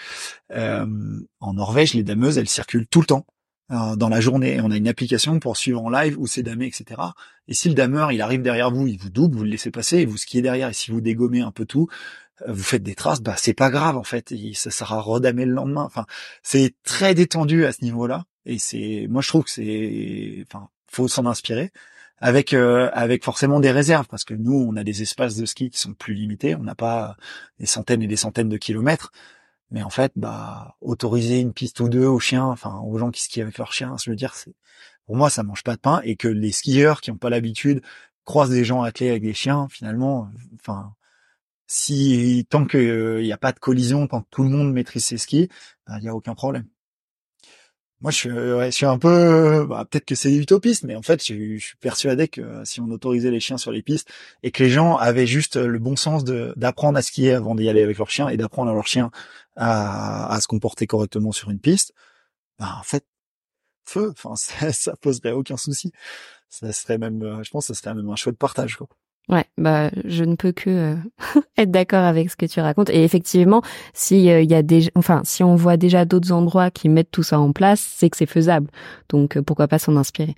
[0.51, 3.27] en Norvège, les dameuses, elles circulent tout le temps.
[3.71, 4.61] Euh, dans la journée.
[4.61, 7.01] On a une application pour suivre en live où c'est damé, etc.
[7.49, 9.99] Et si le dameur il arrive derrière vous, il vous double, vous le laissez passer,
[9.99, 10.69] et vous skiez derrière.
[10.69, 11.89] Et si vous dégommez un peu tout,
[12.43, 14.35] euh, vous faites des traces, bah c'est pas grave en fait.
[14.55, 15.83] ça sera redamé le lendemain.
[15.85, 16.07] Enfin,
[16.43, 18.25] c'est très détendu à ce niveau-là.
[18.47, 21.71] Et c'est, moi je trouve que c'est, enfin, faut s'en inspirer
[22.21, 25.71] avec euh, avec forcément des réserves parce que nous on a des espaces de ski
[25.71, 27.17] qui sont plus limités, on n'a pas
[27.59, 29.13] des centaines et des centaines de kilomètres.
[29.71, 33.23] Mais en fait, bah, autoriser une piste ou deux aux chiens, enfin, aux gens qui
[33.23, 34.55] skient avec leurs chiens, je veux dire, c'est,
[35.07, 37.83] pour moi, ça mange pas de pain et que les skieurs qui n'ont pas l'habitude
[38.25, 40.29] croisent des gens attelés avec des chiens, finalement,
[40.61, 40.95] enfin,
[41.67, 45.19] si, tant qu'il n'y a pas de collision, tant que tout le monde maîtrise ses
[45.19, 45.49] skis,
[45.87, 46.67] bah, il n'y a aucun problème.
[48.01, 51.03] Moi, je suis, ouais, je suis un peu, bah, peut-être que c'est utopiste, mais en
[51.03, 54.09] fait, je, suis persuadé que si on autorisait les chiens sur les pistes
[54.43, 57.69] et que les gens avaient juste le bon sens de d'apprendre à skier avant d'y
[57.69, 59.11] aller avec leur chien et d'apprendre à leur chien
[59.57, 61.93] à, se comporter correctement sur une piste,
[62.59, 63.05] bah, en fait,
[63.87, 65.93] feu, enfin, ça, ça poserait aucun souci.
[66.49, 68.89] Ça serait même, je pense, que ça serait même un chouette partage, quoi.
[69.31, 70.95] Ouais, bah je ne peux que euh,
[71.57, 72.91] être d'accord avec ce que tu racontes.
[72.91, 73.63] Et effectivement,
[73.95, 77.13] si euh, il y a des, enfin, si on voit déjà d'autres endroits qui mettent
[77.13, 78.69] tout ça en place, c'est que c'est faisable.
[79.09, 80.35] Donc euh, pourquoi pas s'en inspirer.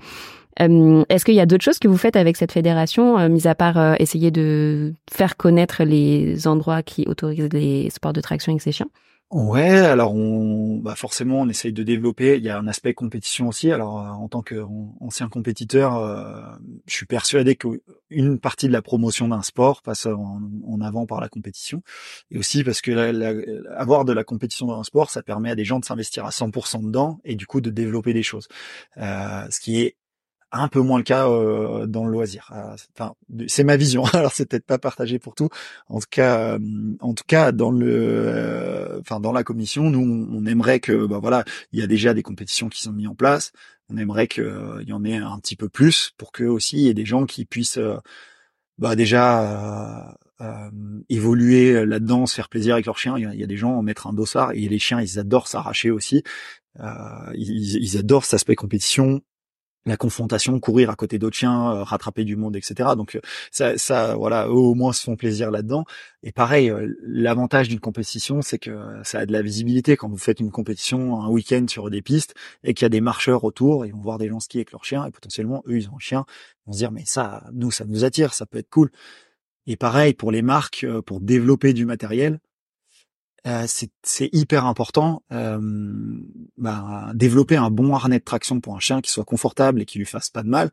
[0.59, 3.99] Est-ce qu'il y a d'autres choses que vous faites avec cette fédération, mis à part
[3.99, 8.88] essayer de faire connaître les endroits qui autorisent les sports de traction avec ces chiens?
[9.33, 12.37] Ouais, alors on, bah forcément, on essaye de développer.
[12.37, 13.72] Il y a un aspect compétition aussi.
[13.72, 16.43] Alors, euh, en tant qu'ancien compétiteur, euh,
[16.87, 21.30] je suis persuadé qu'une partie de la promotion d'un sport passe en, avant par la
[21.30, 21.83] compétition,
[22.30, 22.93] et aussi parce que
[23.74, 26.30] avoir de la compétition dans un sport, ça permet à des gens de s'investir à
[26.30, 28.49] 100% dedans et du coup de développer des choses.
[28.99, 29.97] Euh, ce qui est
[30.53, 32.50] un peu moins le cas euh, dans le loisir.
[32.55, 33.14] Euh, enfin,
[33.48, 34.05] c'est ma vision.
[34.12, 35.48] Alors c'est peut-être pas partagé pour tout.
[35.88, 36.59] En tout cas, euh,
[37.00, 41.44] en tout cas dans le, enfin dans la commission, nous on aimerait que, bah voilà,
[41.72, 43.53] il y a déjà des compétitions qui sont mises en place.
[43.88, 46.88] On aimerait qu'il y en ait un petit peu plus pour que aussi il y
[46.88, 47.80] ait des gens qui puissent,
[48.78, 50.16] bah déjà
[51.09, 53.16] évoluer là-dedans, se faire plaisir avec leurs chiens.
[53.18, 56.22] Il y, a, des gens mettre un dossard et les chiens ils adorent s'arracher aussi.
[57.34, 59.22] ils, ils, adorent cet aspect compétition
[59.85, 62.91] la confrontation, courir à côté d'autres chiens, euh, rattraper du monde, etc.
[62.97, 63.20] Donc euh,
[63.51, 65.85] ça, ça, voilà, eux au moins se font plaisir là-dedans.
[66.22, 69.97] Et pareil, euh, l'avantage d'une compétition, c'est que ça a de la visibilité.
[69.97, 73.01] Quand vous faites une compétition un week-end sur des pistes et qu'il y a des
[73.01, 75.89] marcheurs autour, ils vont voir des gens skier avec leurs chiens et potentiellement eux ils
[75.89, 78.59] ont un chien, ils vont se dire mais ça, nous ça nous attire, ça peut
[78.59, 78.91] être cool.
[79.66, 82.39] Et pareil pour les marques, pour développer du matériel,
[83.47, 85.22] euh, c'est hyper important.
[85.32, 85.59] Euh,
[86.57, 89.99] bah, développer un bon harnais de traction pour un chien qui soit confortable et qui
[89.99, 90.70] lui fasse pas de mal.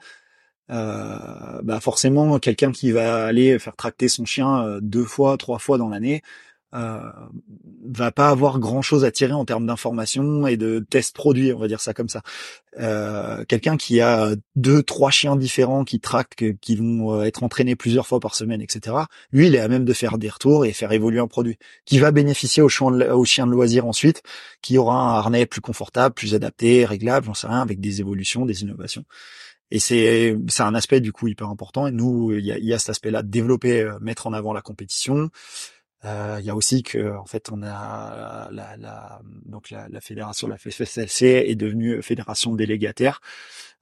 [0.71, 5.57] Euh, bah forcément, quelqu'un qui va aller faire tracter son chien euh, deux fois, trois
[5.57, 6.21] fois dans l'année,
[6.73, 6.99] euh,
[7.85, 11.59] va pas avoir grand chose à tirer en termes d'informations et de tests produits, on
[11.59, 12.21] va dire ça comme ça.
[12.79, 17.75] Euh, Quelqu'un qui a deux, trois chiens différents qui tractent, qui vont euh, être entraînés
[17.75, 18.95] plusieurs fois par semaine, etc.
[19.31, 21.97] Lui, il est à même de faire des retours et faire évoluer un produit qui
[21.97, 24.21] va bénéficier aux chiens de, chien de loisir ensuite,
[24.61, 28.45] qui aura un harnais plus confortable, plus adapté, réglable, j'en sais rien, avec des évolutions,
[28.45, 29.05] des innovations.
[29.71, 31.87] Et c'est c'est un aspect du coup hyper important.
[31.87, 34.61] Et nous, il y a, y a cet aspect-là développer, euh, mettre en avant la
[34.61, 35.29] compétition.
[36.05, 39.99] Euh, il y a aussi que en fait on a la, la donc la, la,
[39.99, 43.19] fédération la FSLC est devenue fédération délégataire.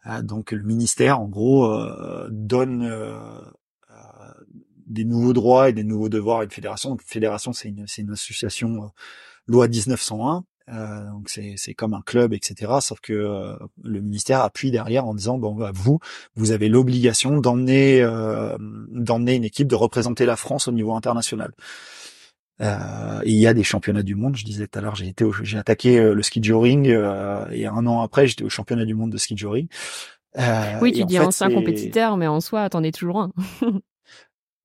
[0.08, 3.20] Euh, donc le ministère en gros euh, donne euh,
[4.88, 6.92] des nouveaux droits et des nouveaux devoirs à une fédération.
[6.92, 8.92] Donc fédération c'est une une association
[9.46, 15.06] loi 1901 euh, donc c'est comme un club etc sauf que le ministère appuie derrière
[15.06, 16.00] en disant bon bah, vous
[16.36, 18.02] vous avez l'obligation d'emmener
[18.90, 21.54] d'emmener une équipe de représenter la France au niveau international
[22.62, 24.36] euh, il y a des championnats du monde.
[24.36, 27.68] Je disais tout à l'heure, j'ai été, j'ai attaqué euh, le ski joring euh, et
[27.68, 29.68] un an après, j'étais au championnat du monde de ski joring.
[30.38, 33.32] Euh, oui, tu dis ancien compétiteur, mais en soi, attendez toujours un.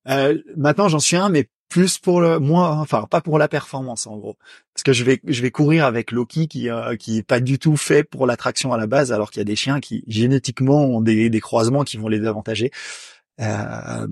[0.09, 4.05] euh, maintenant, j'en suis un, mais plus pour le moi, enfin pas pour la performance
[4.05, 4.37] en gros,
[4.75, 7.57] parce que je vais je vais courir avec Loki qui euh, qui est pas du
[7.57, 10.85] tout fait pour l'attraction à la base, alors qu'il y a des chiens qui génétiquement
[10.85, 12.69] ont des, des croisements qui vont les avantager.
[13.41, 14.07] Euh,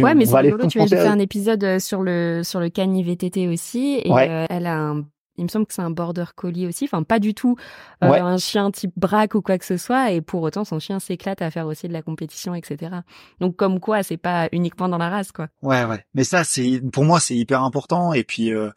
[0.00, 0.66] ouais, mais c'est rigolo.
[0.68, 4.46] Tu as fait un épisode euh, sur le sur le cani VTT aussi, et euh,
[4.48, 5.04] elle a un
[5.38, 7.56] il me semble que c'est un border collie aussi, enfin pas du tout
[8.02, 10.98] euh, un chien type braque ou quoi que ce soit, et pour autant son chien
[10.98, 12.96] s'éclate à faire aussi de la compétition, etc.
[13.40, 15.48] Donc comme quoi, c'est pas uniquement dans la race, quoi.
[15.62, 16.04] Ouais, ouais.
[16.14, 18.12] Mais ça, c'est pour moi, c'est hyper important.
[18.12, 18.70] Et puis euh,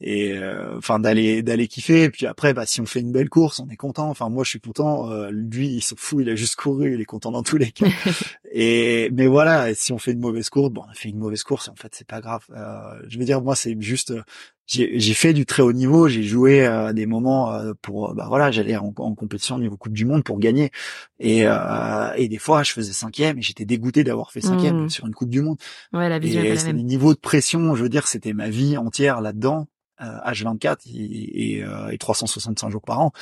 [0.00, 2.04] et euh, enfin d'aller d'aller kiffer.
[2.04, 4.08] Et puis après bah si on fait une belle course on est content.
[4.08, 5.10] Enfin moi je suis content.
[5.10, 6.22] Euh, lui il s'en fout.
[6.22, 6.94] Il a juste couru.
[6.94, 7.86] Il est content dans tous les cas.
[8.52, 11.42] Et mais voilà si on fait une mauvaise course bon on a fait une mauvaise
[11.42, 11.68] course.
[11.68, 12.44] En fait c'est pas grave.
[12.50, 14.12] Euh, je veux dire moi c'est juste
[14.68, 18.50] j'ai fait du très haut niveau, j'ai joué à des moments euh, pour bah voilà,
[18.50, 20.70] j'allais en, compétition au niveau Coupe du Monde pour gagner.
[21.18, 24.90] Et euh, et des fois je faisais cinquième et j'étais dégoûté d'avoir fait cinquième mmh.
[24.90, 25.56] sur une Coupe du Monde.
[25.94, 28.76] Ouais, la vision et c'est des niveaux de pression, je veux dire, c'était ma vie
[28.76, 29.68] entière là-dedans,
[30.00, 33.12] H24 et, et, et 365 jours par an.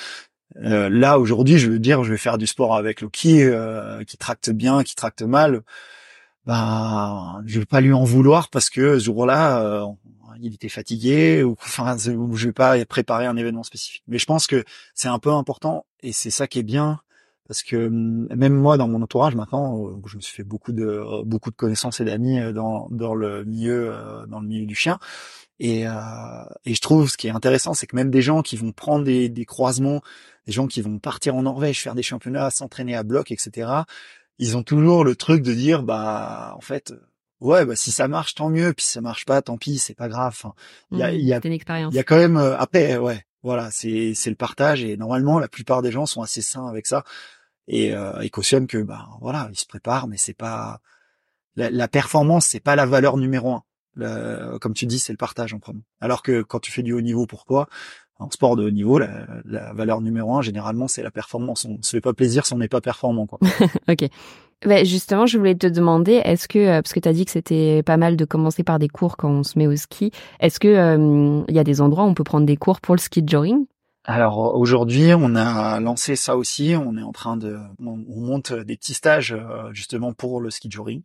[0.56, 4.16] Euh, là aujourd'hui, je veux dire, je vais faire du sport avec Loki euh, qui
[4.16, 5.62] tracte bien, qui tracte mal.
[6.46, 9.84] Ben, je vais pas lui en vouloir parce que ce jour-là, euh,
[10.40, 14.04] il était fatigué ou enfin, je vais pas préparer un événement spécifique.
[14.06, 14.64] Mais je pense que
[14.94, 17.00] c'est un peu important et c'est ça qui est bien
[17.46, 21.02] parce que hum, même moi dans mon entourage maintenant, je me suis fait beaucoup de
[21.24, 23.94] beaucoup de connaissances et d'amis dans dans le milieu
[24.28, 24.98] dans le milieu du chien.
[25.58, 25.92] Et, euh,
[26.64, 29.04] et je trouve ce qui est intéressant, c'est que même des gens qui vont prendre
[29.04, 30.02] des, des croisements,
[30.46, 33.70] des gens qui vont partir en Norvège, faire des championnats, s'entraîner à bloc, etc.
[34.38, 36.92] Ils ont toujours le truc de dire, bah, en fait,
[37.40, 38.74] ouais, bah si ça marche, tant mieux.
[38.74, 40.38] Puis si ça marche pas, tant pis, c'est pas grave.
[40.92, 41.40] il y a, il y a,
[41.90, 44.82] y a quand même euh, après, ouais, voilà, c'est le partage.
[44.82, 47.04] Et normalement, la plupart des gens sont assez sains avec ça
[47.68, 50.80] et euh, ils cautionnent que, bah, voilà, ils se préparent, mais c'est pas
[51.56, 53.62] la, la performance, c'est pas la valeur numéro un
[54.60, 55.82] comme tu dis, c'est le partage en premier.
[56.00, 57.68] Alors que quand tu fais du haut niveau pour toi,
[58.18, 61.66] en sport de haut niveau, la, valeur numéro un, généralement, c'est la performance.
[61.66, 63.26] On se fait pas plaisir si on n'est pas performant.
[63.26, 63.38] Quoi.
[63.88, 64.08] ok.
[64.64, 67.30] Bah, justement, je voulais te demander, est-ce que, euh, parce que tu as dit que
[67.30, 70.58] c'était pas mal de commencer par des cours quand on se met au ski, est-ce
[70.58, 73.00] que il euh, y a des endroits où on peut prendre des cours pour le
[73.00, 73.28] ski de
[74.08, 76.76] alors aujourd'hui, on a lancé ça aussi.
[76.76, 80.68] On est en train de, on, monte des petits stages euh, justement pour le ski
[80.68, 81.02] touring.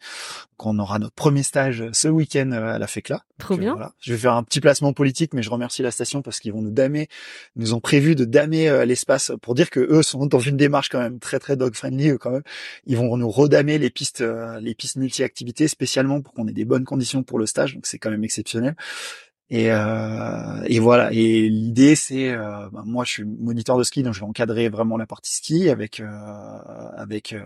[0.60, 3.24] Donc on aura notre premier stage ce week-end euh, à la FECLA.
[3.39, 3.76] Trop bien.
[3.99, 6.62] Je vais faire un petit placement politique, mais je remercie la station parce qu'ils vont
[6.62, 7.08] nous damer,
[7.56, 10.89] nous ont prévu de damer euh, l'espace pour dire que eux sont dans une démarche
[10.89, 12.43] quand même très très dog friendly quand même.
[12.86, 14.24] Ils vont nous redamer les pistes,
[14.62, 17.74] les pistes multi-activités spécialement pour qu'on ait des bonnes conditions pour le stage.
[17.74, 18.76] Donc c'est quand même exceptionnel.
[19.52, 21.12] Et, euh, et voilà.
[21.12, 24.70] Et l'idée, c'est, euh, bah, moi, je suis moniteur de ski, donc je vais encadrer
[24.70, 26.08] vraiment la partie ski avec euh,
[26.95, 27.43] avec euh,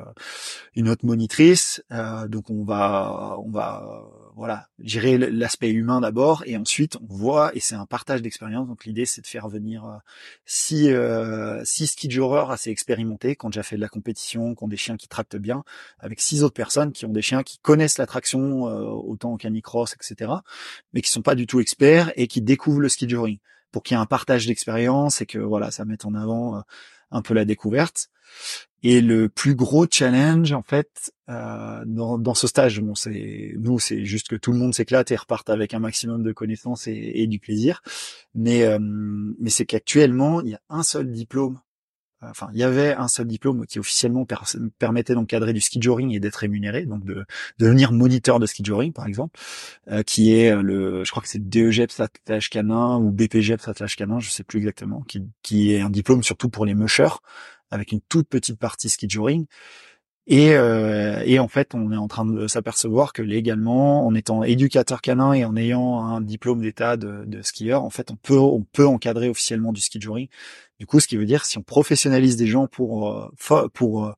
[0.75, 1.83] une autre monitrice.
[1.91, 4.03] Euh, donc on va on va
[4.35, 7.55] voilà gérer l'aspect humain d'abord, et ensuite on voit.
[7.55, 8.67] Et c'est un partage d'expérience.
[8.67, 9.99] Donc l'idée, c'est de faire venir
[10.45, 10.93] six
[11.63, 14.77] six ski joueurs assez expérimentés, qui ont déjà fait de la compétition, qui ont des
[14.77, 15.63] chiens qui tractent bien,
[15.99, 20.31] avec six autres personnes qui ont des chiens qui connaissent l'attraction autant au canicross, etc.,
[20.93, 23.39] mais qui sont pas du tout experts et qui découvrent le ski touring
[23.75, 26.61] pour qu'il y ait un partage d'expérience et que voilà, ça mette en avant euh,
[27.11, 28.07] un peu la découverte.
[28.83, 34.05] Et le plus gros challenge, en fait, euh, dans, ce stage, bon, c'est nous, c'est
[34.05, 37.39] juste que tout le monde s'éclate et reparte avec un maximum de connaissances et, du
[37.39, 37.81] plaisir.
[38.35, 41.59] Mais euh, mais c'est qu'actuellement, il y a un seul diplôme
[42.29, 44.25] enfin, il y avait un seul diplôme qui officiellement
[44.79, 47.25] permettait d'encadrer du ski joring et d'être rémunéré, donc de,
[47.59, 49.39] devenir moniteur de ski joring, par exemple,
[49.89, 54.19] euh, qui est le, je crois que c'est DEGEPS attelage canin ou BPGEPS attelage canin,
[54.19, 57.17] je sais plus exactement, qui, qui est un diplôme surtout pour les mushers,
[57.71, 59.45] avec une toute petite partie ski joring.
[60.27, 64.43] Et, euh, et en fait, on est en train de s'apercevoir que légalement, en étant
[64.43, 68.39] éducateur canin et en ayant un diplôme d'état de, de, skieur, en fait, on peut
[68.39, 70.29] on peut encadrer officiellement du ski jury.
[70.79, 74.13] Du coup, ce qui veut dire si on professionnalise des gens pour euh, pour euh,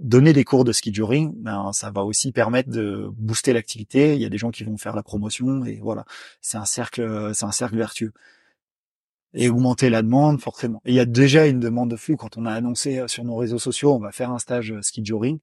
[0.00, 4.14] donner des cours de ski jury, ben ça va aussi permettre de booster l'activité.
[4.14, 6.06] Il y a des gens qui vont faire la promotion et voilà,
[6.40, 8.12] c'est un cercle c'est un cercle vertueux
[9.34, 10.80] et augmenter la demande forcément.
[10.84, 13.24] Et il y a déjà une demande de flux quand on a annoncé euh, sur
[13.24, 15.38] nos réseaux sociaux on va faire un stage euh, ski joring.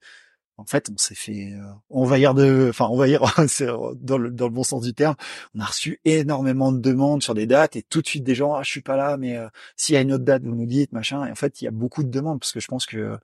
[0.59, 1.61] En fait, on s'est fait euh,
[1.91, 3.21] envahir de, enfin envahir
[3.95, 5.15] dans le dans le bon sens du terme.
[5.55, 8.55] On a reçu énormément de demandes sur des dates et tout de suite des gens
[8.55, 9.37] ah je suis pas là mais
[9.75, 11.25] s'il y a une autre date vous nous dites machin.
[11.27, 13.17] Et en fait il y a beaucoup de demandes parce que je pense que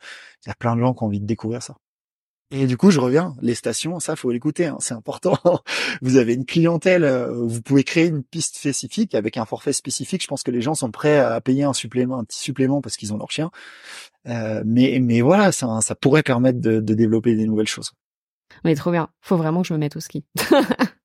[0.45, 1.75] il y a plein de gens qui ont envie de découvrir ça.
[2.51, 5.37] Et du coup, je reviens, les stations, ça faut l'écouter, hein, c'est important.
[6.01, 10.21] vous avez une clientèle, euh, vous pouvez créer une piste spécifique avec un forfait spécifique.
[10.21, 12.95] Je pense que les gens sont prêts à payer un supplément, un petit supplément parce
[12.95, 13.49] qu'ils ont leur chien.
[14.27, 17.93] Euh, mais mais voilà, ça, ça pourrait permettre de, de développer des nouvelles choses.
[18.63, 19.09] Mais trop bien.
[19.21, 20.23] Faut vraiment que je me mette au ski.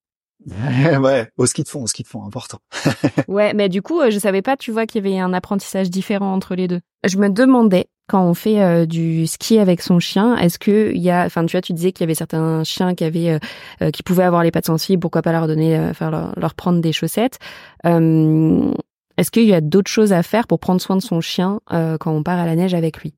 [1.01, 2.59] ouais, au ski de fond, au ski de fond, important.
[3.28, 5.90] ouais, mais du coup, euh, je savais pas, tu vois, qu'il y avait un apprentissage
[5.90, 6.80] différent entre les deux.
[7.05, 11.03] Je me demandais, quand on fait euh, du ski avec son chien, est-ce que il
[11.03, 13.38] y a, enfin, tu vois, tu disais qu'il y avait certains chiens qui avaient,
[13.82, 16.92] euh, qui pouvaient avoir les pattes sensibles, pourquoi pas leur donner, faire leur, prendre des
[16.92, 17.38] chaussettes.
[17.84, 22.11] est-ce qu'il y a d'autres choses à faire pour prendre soin de son chien quand
[22.11, 23.14] on part à la neige avec lui?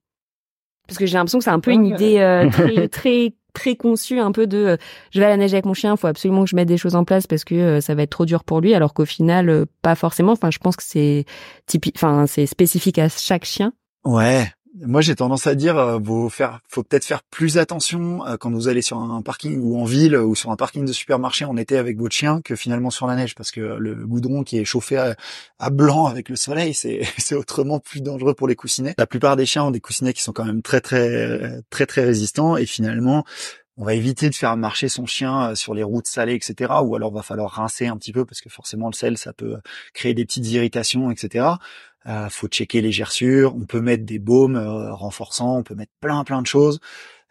[0.87, 4.47] Parce que j'ai l'impression que c'est un peu une idée très, très préconçu un peu
[4.47, 4.77] de euh,
[5.11, 6.95] je vais à la neige avec mon chien, faut absolument que je mette des choses
[6.95, 9.49] en place parce que euh, ça va être trop dur pour lui alors qu'au final
[9.49, 10.33] euh, pas forcément.
[10.33, 11.25] Enfin, je pense que c'est
[11.67, 13.73] typique enfin c'est spécifique à chaque chien.
[14.05, 14.51] Ouais.
[14.79, 18.51] Moi, j'ai tendance à dire, euh, faut faire, faut peut-être faire plus attention euh, quand
[18.53, 21.57] vous allez sur un parking ou en ville ou sur un parking de supermarché en
[21.57, 24.65] été avec votre chien que finalement sur la neige, parce que le goudron qui est
[24.65, 25.15] chauffé
[25.59, 28.95] à, blanc avec le soleil, c'est c'est autrement plus dangereux pour les coussinets.
[28.97, 32.05] La plupart des chiens ont des coussinets qui sont quand même très très très très
[32.05, 33.25] résistants et finalement
[33.81, 36.71] on va éviter de faire marcher son chien euh, sur les routes salées, etc.
[36.85, 39.57] Ou alors va falloir rincer un petit peu parce que forcément le sel, ça peut
[39.95, 41.47] créer des petites irritations, etc.
[42.07, 43.55] Euh, faut checker les gerçures.
[43.57, 45.59] On peut mettre des baumes euh, renforçants.
[45.59, 46.81] On peut mettre plein plein de choses.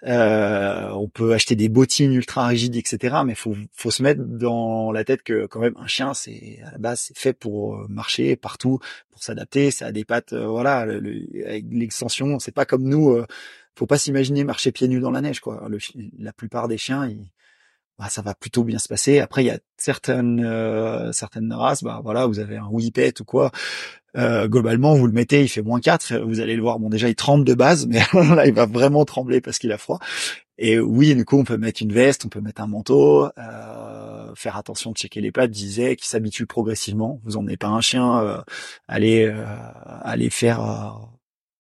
[0.04, 3.18] Euh, on peut acheter des bottines ultra rigides, etc.
[3.26, 6.72] Mais faut faut se mettre dans la tête que quand même un chien, c'est à
[6.72, 8.80] la base c'est fait pour marcher partout,
[9.12, 9.72] pour s'adapter.
[9.72, 12.40] Ça a des pattes, voilà, avec l'extension.
[12.40, 13.24] C'est pas comme nous
[13.76, 15.68] faut pas s'imaginer marcher pieds nus dans la neige, quoi.
[16.18, 17.32] la plupart des chiens, ils,
[18.00, 19.20] bah, ça va plutôt bien se passer.
[19.20, 23.26] Après, il y a certaines euh, certaines races, bah voilà, vous avez un whippet ou
[23.26, 23.52] quoi.
[24.18, 26.80] Euh, globalement, vous le mettez, il fait moins 4, vous allez le voir.
[26.80, 29.78] Bon, déjà, il tremble de base, mais là, il va vraiment trembler parce qu'il a
[29.78, 30.00] froid.
[30.58, 34.36] Et oui, du coup, on peut mettre une veste, on peut mettre un manteau, euh,
[34.36, 37.22] faire attention de checker les pattes, disait, qui s'habitue progressivement.
[37.24, 38.42] Vous emmenez pas un chien, euh,
[38.88, 39.46] allez, euh,
[40.02, 41.00] aller faire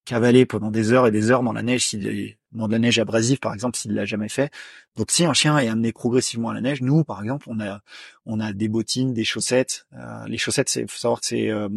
[0.05, 3.39] cavaler pendant des heures et des heures dans la neige, s'il de la neige abrasive
[3.39, 4.51] par exemple, s'il l'a jamais fait.
[4.95, 7.81] Donc si un chien est amené progressivement à la neige, nous par exemple, on a
[8.25, 9.85] on a des bottines, des chaussettes.
[9.93, 11.69] Euh, les chaussettes, c'est faut savoir que c'est euh,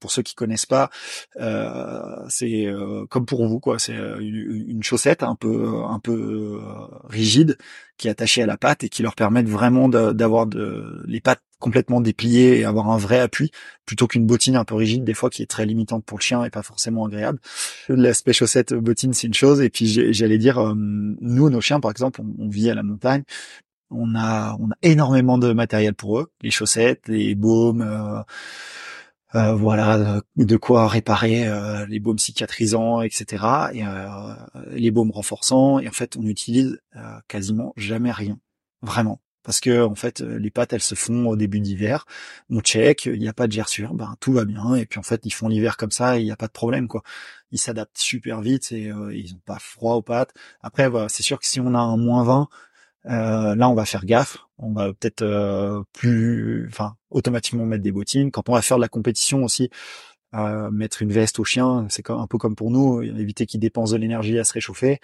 [0.00, 0.90] pour ceux qui connaissent pas,
[1.36, 3.78] euh, c'est euh, comme pour vous quoi.
[3.78, 6.60] C'est euh, une, chaussette un peu un peu
[7.04, 7.56] rigide
[7.96, 11.42] qui est attachée à la patte et qui leur permet vraiment d'avoir de, les pattes
[11.58, 13.50] complètement dépliées et avoir un vrai appui
[13.86, 16.44] plutôt qu'une bottine un peu rigide des fois qui est très limitante pour le chien
[16.44, 17.38] et pas forcément agréable.
[17.88, 19.60] L'aspect chaussette bottine c'est une chose.
[19.60, 23.22] Et puis j'allais dire nous nos chiens par exemple on, vit à la montagne.
[23.90, 28.22] On a on a énormément de matériel pour eux, les chaussettes, les baumes, euh,
[29.34, 33.44] euh, voilà de quoi réparer euh, les baumes cicatrisants etc
[33.74, 34.34] et euh,
[34.70, 35.78] les baumes renforçants.
[35.78, 36.80] Et en fait on n'utilise
[37.28, 38.38] quasiment jamais rien.
[38.82, 42.04] Vraiment parce que en fait les pattes elles se font au début d'hiver
[42.50, 45.02] on check il n'y a pas de gerçure ben tout va bien et puis en
[45.02, 47.02] fait ils font l'hiver comme ça il n'y a pas de problème quoi
[47.52, 51.38] ils s'adaptent super vite et ils ont pas froid aux pattes après voilà, c'est sûr
[51.38, 52.48] que si on a un moins 20
[53.08, 54.38] euh, là, on va faire gaffe.
[54.58, 58.30] On va peut-être euh, plus, enfin, automatiquement mettre des bottines.
[58.30, 59.70] Quand on va faire de la compétition aussi,
[60.34, 63.90] euh, mettre une veste au chien, c'est un peu comme pour nous, éviter qu'il dépense
[63.92, 65.00] de l'énergie à se réchauffer.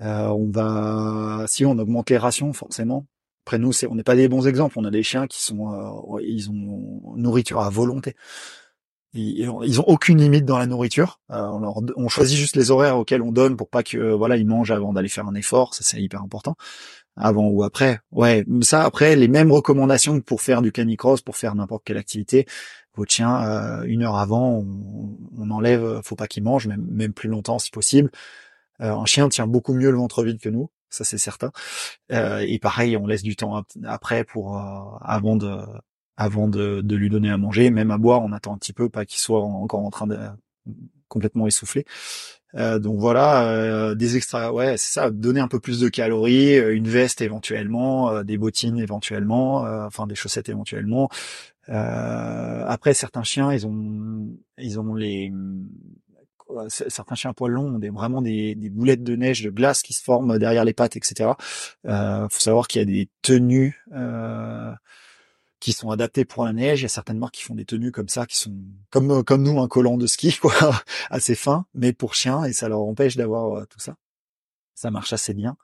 [0.00, 3.06] on va, si on augmente les rations, forcément.
[3.48, 4.78] Après nous, on n'est pas des bons exemples.
[4.78, 8.14] On a des chiens qui sont, ils ont nourriture à volonté.
[9.14, 11.18] Ils, ils ont aucune limite dans la nourriture.
[11.30, 14.70] on, on choisit juste les horaires auxquels on donne pour pas que voilà ils mangent
[14.70, 15.72] avant d'aller faire un effort.
[15.72, 16.56] Ça c'est hyper important
[17.16, 18.00] avant ou après.
[18.12, 21.96] Ouais, ça après les mêmes recommandations que pour faire du canicross, pour faire n'importe quelle
[21.96, 22.44] activité.
[22.96, 24.62] Votre chien, euh, une heure avant,
[25.38, 28.10] on, enlève, faut pas qu'il mange, même, même plus longtemps si possible.
[28.82, 31.52] Euh, un chien tient beaucoup mieux le ventre vide que nous, ça c'est certain.
[32.12, 34.58] Euh, et pareil, on laisse du temps après pour
[35.00, 35.56] avant de
[36.16, 38.88] avant de, de, lui donner à manger, même à boire, on attend un petit peu,
[38.88, 40.18] pas qu'il soit encore en train de
[41.08, 41.84] complètement essoufflé.
[42.54, 46.58] Euh, donc voilà, euh, des extra, ouais, c'est ça, donner un peu plus de calories,
[46.58, 51.08] euh, une veste éventuellement, des bottines éventuellement, enfin des chaussettes éventuellement.
[51.66, 54.28] après, certains chiens, ils ont,
[54.58, 55.32] ils ont les,
[56.68, 59.82] certains chiens à poils longs ont des, vraiment des, des, boulettes de neige, de glace
[59.82, 61.30] qui se forment derrière les pattes, etc.
[61.84, 63.82] faut savoir qu'il y a des tenues
[65.60, 66.80] qui sont adaptés pour la neige.
[66.80, 68.54] Il y a certaines marques qui font des tenues comme ça, qui sont
[68.90, 70.52] comme euh, comme nous un collant de ski, quoi,
[71.10, 73.96] assez fin, mais pour chiens et ça leur empêche d'avoir euh, tout ça.
[74.74, 75.56] Ça marche assez bien.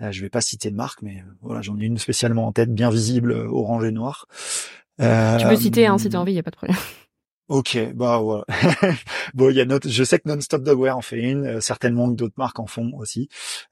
[0.00, 2.52] Euh, je vais pas citer de marque, mais euh, voilà, j'en ai une spécialement en
[2.52, 4.26] tête, bien visible, orange et noir.
[4.98, 5.04] tu
[5.48, 6.78] peux citer hein, si t'as envie, y a pas de problème.
[7.52, 8.44] Ok, bah voilà.
[9.34, 12.16] bon, il y a notre, je sais que Non-Stop Dogwear en fait une, certainement que
[12.16, 13.28] d'autres marques en font aussi.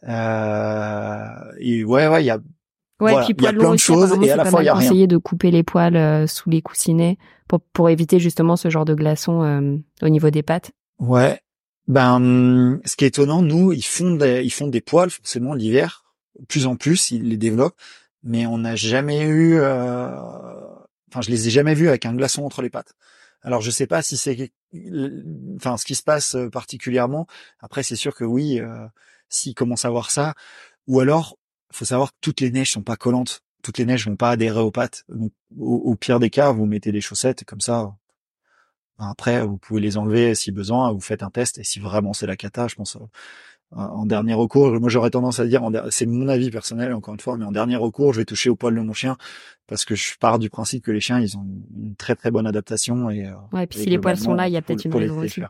[0.07, 1.25] Euh,
[1.59, 2.39] et ouais, ouais, il y a
[3.01, 5.17] Ouais, puis poils lourds aussi, choses, et à la fois, il y a conseillé de
[5.17, 7.17] couper les poils euh, sous les coussinets
[7.49, 10.73] pour, pour éviter justement ce genre de glaçons euh, au niveau des pattes.
[10.99, 11.41] Ouais.
[11.89, 16.05] Ben, ce qui est étonnant, nous, ils font des, ils font des poils forcément l'hiver,
[16.49, 17.79] plus en plus, ils les développent,
[18.23, 20.11] mais on n'a jamais eu, euh...
[21.11, 22.93] enfin, je les ai jamais vus avec un glaçon entre les pattes.
[23.43, 24.53] Alors, je sais pas si c'est,
[25.57, 27.27] enfin, ce qui se passe euh, particulièrement.
[27.61, 28.87] Après, c'est sûr que oui, euh,
[29.29, 30.35] s'ils commencent à voir ça,
[30.87, 31.39] ou alors
[31.73, 33.43] faut savoir que toutes les neiges sont pas collantes.
[33.63, 35.05] Toutes les neiges vont pas adhérer aux pattes.
[35.59, 37.95] au, pire des cas, vous mettez des chaussettes et comme ça.
[38.99, 40.93] Après, vous pouvez les enlever si besoin.
[40.93, 42.99] Vous faites un test et si vraiment c'est la cata, je pense.
[43.73, 47.37] En dernier recours, moi j'aurais tendance à dire, c'est mon avis personnel encore une fois,
[47.37, 49.17] mais en dernier recours, je vais toucher au poil de mon chien
[49.69, 51.47] parce que je pars du principe que les chiens, ils ont
[51.77, 53.27] une très très bonne adaptation et.
[53.27, 55.21] Euh, ouais, et puis si les poils sont là, il y a peut-être une raison
[55.21, 55.41] aussi.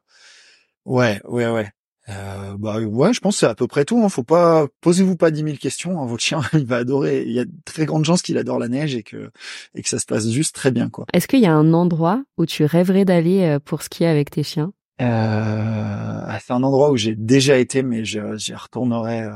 [0.85, 1.71] Ouais, ouais, ouais.
[2.09, 4.03] Euh, bah ouais, je pense que c'est à peu près tout.
[4.03, 4.09] Hein.
[4.09, 6.01] Faut pas posez-vous pas dix mille questions.
[6.01, 6.07] Hein.
[6.07, 7.23] Votre chien, il va adorer.
[7.23, 9.31] Il y a de très grandes chances qu'il adore la neige et que
[9.75, 11.07] et que ça se passe juste très bien quoi.
[11.13, 14.43] Est-ce qu'il y a un endroit où tu rêverais d'aller euh, pour skier avec tes
[14.43, 14.73] chiens?
[15.01, 18.21] Euh, C'est un endroit où j'ai déjà été, mais j'y
[18.55, 19.33] retournerai euh,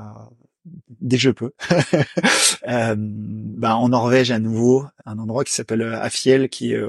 [1.01, 1.53] dès que je peux.
[2.69, 6.83] euh, bah, en Norvège à nouveau, un endroit qui s'appelle Afiel, qui est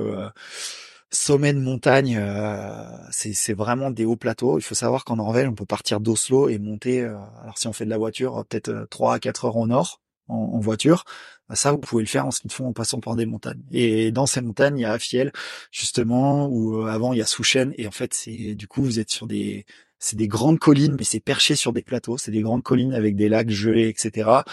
[1.15, 4.59] sommet de montagne, euh, c'est vraiment des hauts plateaux.
[4.59, 7.01] Il faut savoir qu'en Norvège, on peut partir d'Oslo et monter.
[7.01, 9.67] Euh, alors si on fait de la voiture, peut-être 3 euh, à 4 heures au
[9.67, 11.05] nord en, voiture.
[11.49, 13.61] Bah, ça, vous pouvez le faire en ski de fond en passant par des montagnes.
[13.71, 15.31] Et dans ces montagnes, il y a Afiel,
[15.71, 17.73] justement, où avant il y a Souchen.
[17.77, 19.65] Et en fait, c'est du coup, vous êtes sur des
[19.99, 22.17] c'est des grandes collines, mais c'est perché sur des plateaux.
[22.17, 24.43] C'est des grandes collines avec des lacs gelés, etc.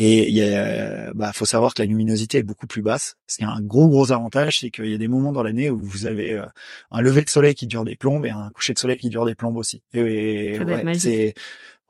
[0.00, 3.16] Et il y a, bah, faut savoir que la luminosité est beaucoup plus basse.
[3.26, 6.06] C'est un gros gros avantage, c'est qu'il y a des moments dans l'année où vous
[6.06, 6.46] avez euh,
[6.92, 9.26] un lever de soleil qui dure des plombes et un coucher de soleil qui dure
[9.26, 9.82] des plombes aussi.
[9.94, 10.56] Et,
[10.94, 11.34] c'est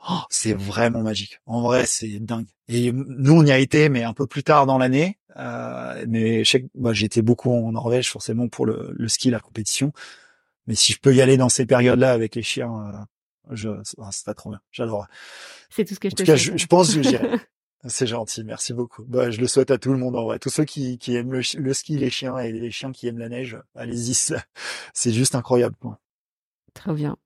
[0.09, 1.41] oh, c'est vraiment magique.
[1.47, 2.47] En vrai, c'est dingue.
[2.69, 5.19] Et nous, on y a été, mais un peu plus tard dans l'année.
[5.37, 9.41] Euh, mais je sais bah, j'étais beaucoup en Norvège forcément pour le, le, ski, la
[9.41, 9.93] compétition.
[10.67, 13.09] Mais si je peux y aller dans ces périodes-là avec les chiens,
[13.51, 14.61] euh, je, ah, c'est pas trop bien.
[14.73, 15.07] J'adore.
[15.71, 17.31] C'est tout ce que je te cas, je, je pense que j'irai.
[17.85, 19.05] C'est gentil, merci beaucoup.
[19.05, 20.41] Bah, je le souhaite à tout le monde en vrai.
[20.41, 23.29] Tous ceux qui, qui aiment le, ski, les chiens et les chiens qui aiment la
[23.29, 24.15] neige, allez-y,
[24.95, 25.77] c'est juste incroyable.
[26.75, 27.17] Très bien.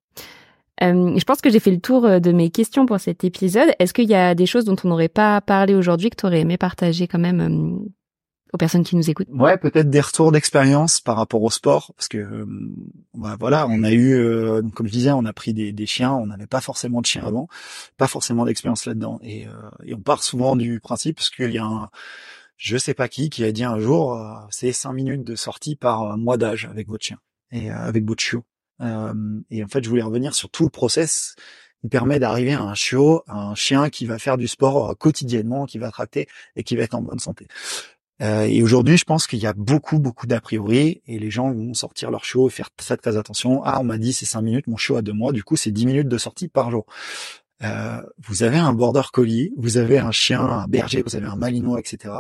[0.83, 3.69] Euh, je pense que j'ai fait le tour euh, de mes questions pour cet épisode.
[3.79, 6.41] Est-ce qu'il y a des choses dont on n'aurait pas parlé aujourd'hui que tu aurais
[6.41, 7.91] aimé partager quand même euh,
[8.53, 9.29] aux personnes qui nous écoutent?
[9.31, 12.47] Ouais, peut-être des retours d'expérience par rapport au sport, parce que
[13.15, 14.15] bah, voilà, on a eu,
[14.75, 17.49] comme je disais, on a pris des, chiens, on n'avait pas forcément de chiens avant,
[17.97, 19.47] pas forcément d'expérience là-dedans, et,
[19.85, 21.89] et, on part souvent du principe, parce qu'il y a un,
[22.59, 24.21] je sais pas qui, qui a dit un jour,
[24.51, 27.17] c'est cinq minutes de sortie par mois d'âge avec votre chien
[27.53, 28.45] et avec votre chiot.
[29.51, 31.37] Et en fait, je voulais revenir sur tout le process
[31.81, 35.79] qui permet d'arriver à un chiot, un chien qui va faire du sport quotidiennement, qui
[35.79, 37.47] va tracter et qui va être en bonne santé.
[38.23, 41.53] Euh, et aujourd'hui, je pense qu'il y a beaucoup, beaucoup d'a priori et les gens
[41.53, 43.63] vont sortir leur chiot et faire très, très attention.
[43.65, 45.73] Ah, on m'a dit c'est 5 minutes, mon chiot a deux mois, du coup c'est
[45.73, 46.87] 10 minutes de sortie par jour.
[47.65, 51.37] Euh, vous avez un border collie, vous avez un chien, un berger, vous avez un
[51.37, 52.15] malinois, etc.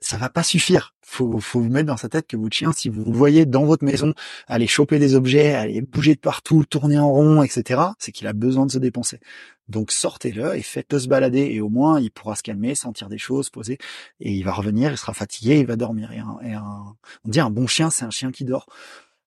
[0.00, 0.94] Ça va pas suffire.
[1.02, 3.64] Faut, faut vous mettre dans sa tête que votre chien, si vous le voyez dans
[3.64, 4.14] votre maison,
[4.46, 8.32] aller choper des objets, aller bouger de partout, tourner en rond, etc., c'est qu'il a
[8.32, 9.20] besoin de se dépenser.
[9.68, 13.18] Donc sortez-le et faites-le se balader et au moins il pourra se calmer, sentir des
[13.18, 13.78] choses, poser
[14.20, 16.12] et il va revenir, il sera fatigué, il va dormir.
[16.12, 18.66] Et, un, on dit un bon chien, c'est un chien qui dort.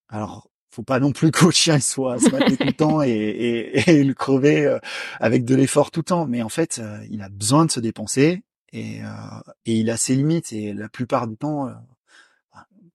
[0.09, 3.09] Alors faut pas non plus que votre chien soit se tout le temps et,
[3.87, 4.79] et, le crever euh,
[5.19, 7.79] avec de l'effort tout le temps, mais en fait euh, il a besoin de se
[7.79, 8.43] dépenser
[8.73, 9.07] et, euh,
[9.65, 11.73] et il a ses limites et la plupart du temps, euh,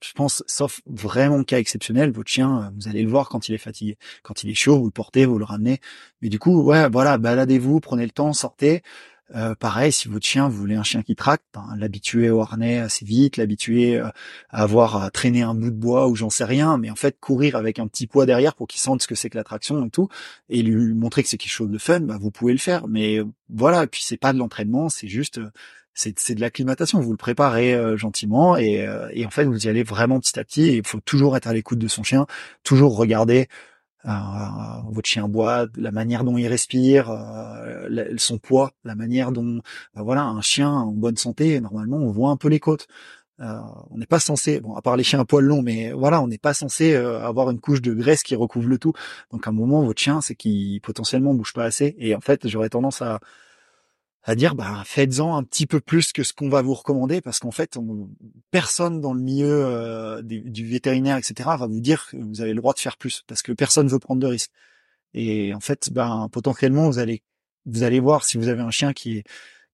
[0.03, 3.55] je pense, sauf vraiment cas exceptionnel, votre chien, euh, vous allez le voir quand il
[3.55, 5.81] est fatigué, quand il est chaud, vous le portez, vous le ramenez.
[6.21, 8.83] Mais du coup, ouais, voilà, baladez-vous, prenez le temps, sortez.
[9.35, 12.79] Euh, pareil, si votre chien, vous voulez un chien qui traque, ben, l'habituer au harnais
[12.79, 14.13] assez vite, l'habituer à
[14.51, 17.57] avoir à traîner un bout de bois ou j'en sais rien, mais en fait courir
[17.57, 20.09] avec un petit poids derrière pour qu'il sente ce que c'est que l'attraction et tout,
[20.49, 22.89] et lui montrer que c'est quelque chose de fun, ben, vous pouvez le faire.
[22.89, 25.41] Mais voilà, et puis c'est pas de l'entraînement, c'est juste
[25.95, 27.01] c'est de l'acclimatation.
[27.01, 30.45] Vous le préparez euh, gentiment et, et, en fait vous y allez vraiment petit à
[30.45, 30.63] petit.
[30.65, 32.27] Et il faut toujours être à l'écoute de son chien,
[32.65, 33.72] toujours regarder euh,
[34.05, 39.61] votre chien boit, la manière dont il respire, euh, son poids, la manière dont,
[39.95, 42.87] bah voilà, un chien en bonne santé, normalement, on voit un peu les côtes.
[43.41, 43.59] Euh,
[43.91, 46.29] on n'est pas censé, bon, à part les chiens à poil long, mais voilà, on
[46.29, 48.93] n'est pas censé avoir une couche de graisse qui recouvre le tout.
[49.33, 51.95] Donc à un moment, votre chien, c'est qu'il potentiellement bouge pas assez.
[51.99, 53.21] Et en fait, j'aurais tendance à,
[54.25, 57.41] à dire bah faites-en un petit peu plus que ce qu'on va vous recommander parce
[57.41, 57.77] qu'en fait
[58.51, 62.61] personne dans le milieu euh, du, vétérinaire etc va vous dire que vous avez le
[62.61, 64.53] droit de faire plus parce que personne veut prendre de risques.
[65.15, 67.23] Et en fait ben potentiellement vous allez
[67.67, 69.25] vous allez voir si vous avez un chien qui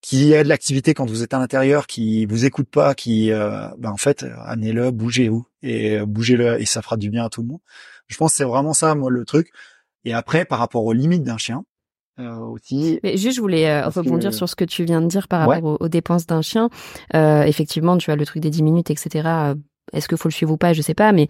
[0.01, 3.69] qui a de l'activité quand vous êtes à l'intérieur qui vous écoute pas qui euh,
[3.79, 7.49] ben en fait amenez-le bougez-vous et bougez-le et ça fera du bien à tout le
[7.49, 7.61] monde.
[8.07, 9.51] Je pense que c'est vraiment ça moi le truc.
[10.05, 11.65] Et après par rapport aux limites d'un chien
[12.21, 12.99] euh, aussi.
[13.03, 15.77] Mais juste, je voulais euh, rebondir sur ce que tu viens de dire par rapport
[15.81, 16.69] aux, dépenses d'un chien.
[17.15, 19.55] Euh, effectivement, tu as le truc des 10 minutes, etc.
[19.93, 20.73] Est-ce qu'il faut le suivre ou pas?
[20.73, 21.29] Je sais pas, mais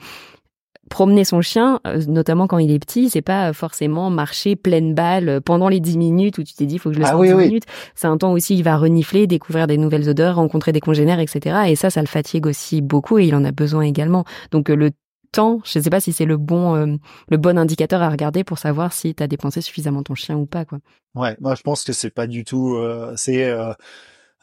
[0.88, 5.68] promener son chien, notamment quand il est petit, c'est pas forcément marcher pleine balle pendant
[5.68, 7.64] les 10 minutes où tu t'es dit, il faut que je le ah, 10 minutes.
[7.94, 11.56] C'est un temps aussi, il va renifler, découvrir des nouvelles odeurs, rencontrer des congénères, etc.
[11.68, 14.24] Et ça, ça le fatigue aussi beaucoup et il en a besoin également.
[14.50, 14.90] Donc, le
[15.32, 16.96] temps, je ne sais pas si c'est le bon euh,
[17.28, 20.46] le bon indicateur à regarder pour savoir si tu as dépensé suffisamment ton chien ou
[20.46, 20.78] pas quoi.
[21.14, 23.72] Ouais, moi je pense que c'est pas du tout euh, c'est euh,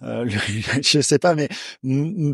[0.02, 0.28] euh
[0.82, 1.50] je sais pas mais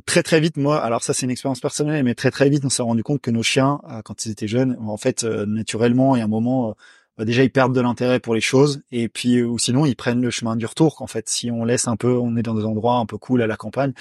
[0.05, 2.69] très très vite moi alors ça c'est une expérience personnelle mais très très vite on
[2.69, 6.21] s'est rendu compte que nos chiens quand ils étaient jeunes en fait naturellement il y
[6.21, 6.75] a un moment
[7.17, 10.21] bah, déjà ils perdent de l'intérêt pour les choses et puis ou sinon ils prennent
[10.21, 12.65] le chemin du retour qu'en fait si on laisse un peu on est dans des
[12.65, 13.93] endroits un peu cool à la campagne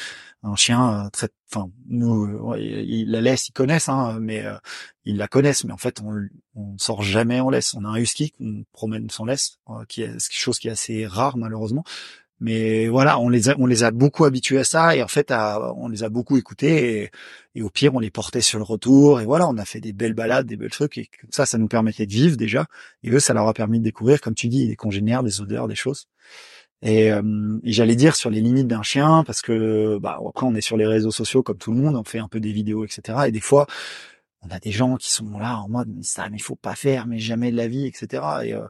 [0.42, 4.44] un chien très enfin nous il, la laisse ils connaissent hein, mais
[5.04, 7.74] ils la connaissent mais en fait on on sort jamais en laisse.
[7.74, 9.58] On a un husky qu'on promène sans laisse
[9.88, 11.84] qui est quelque chose qui est assez rare malheureusement
[12.40, 15.32] mais voilà, on les a, on les a beaucoup habitués à ça et en fait,
[15.76, 17.10] on les a beaucoup écoutés
[17.54, 19.92] et, au pire, on les portait sur le retour et voilà, on a fait des
[19.92, 22.66] belles balades, des belles trucs et ça, ça nous permettait de vivre déjà
[23.02, 25.68] et eux, ça leur a permis de découvrir, comme tu dis, des congénères, des odeurs,
[25.68, 26.06] des choses.
[26.82, 30.54] Et, euh, et j'allais dire sur les limites d'un chien parce que bah après on
[30.54, 32.86] est sur les réseaux sociaux comme tout le monde, on fait un peu des vidéos,
[32.86, 33.18] etc.
[33.26, 33.66] Et des fois,
[34.42, 37.06] on a des gens qui sont là en mode ça mais il faut pas faire
[37.06, 38.66] mais jamais de la vie etc et euh,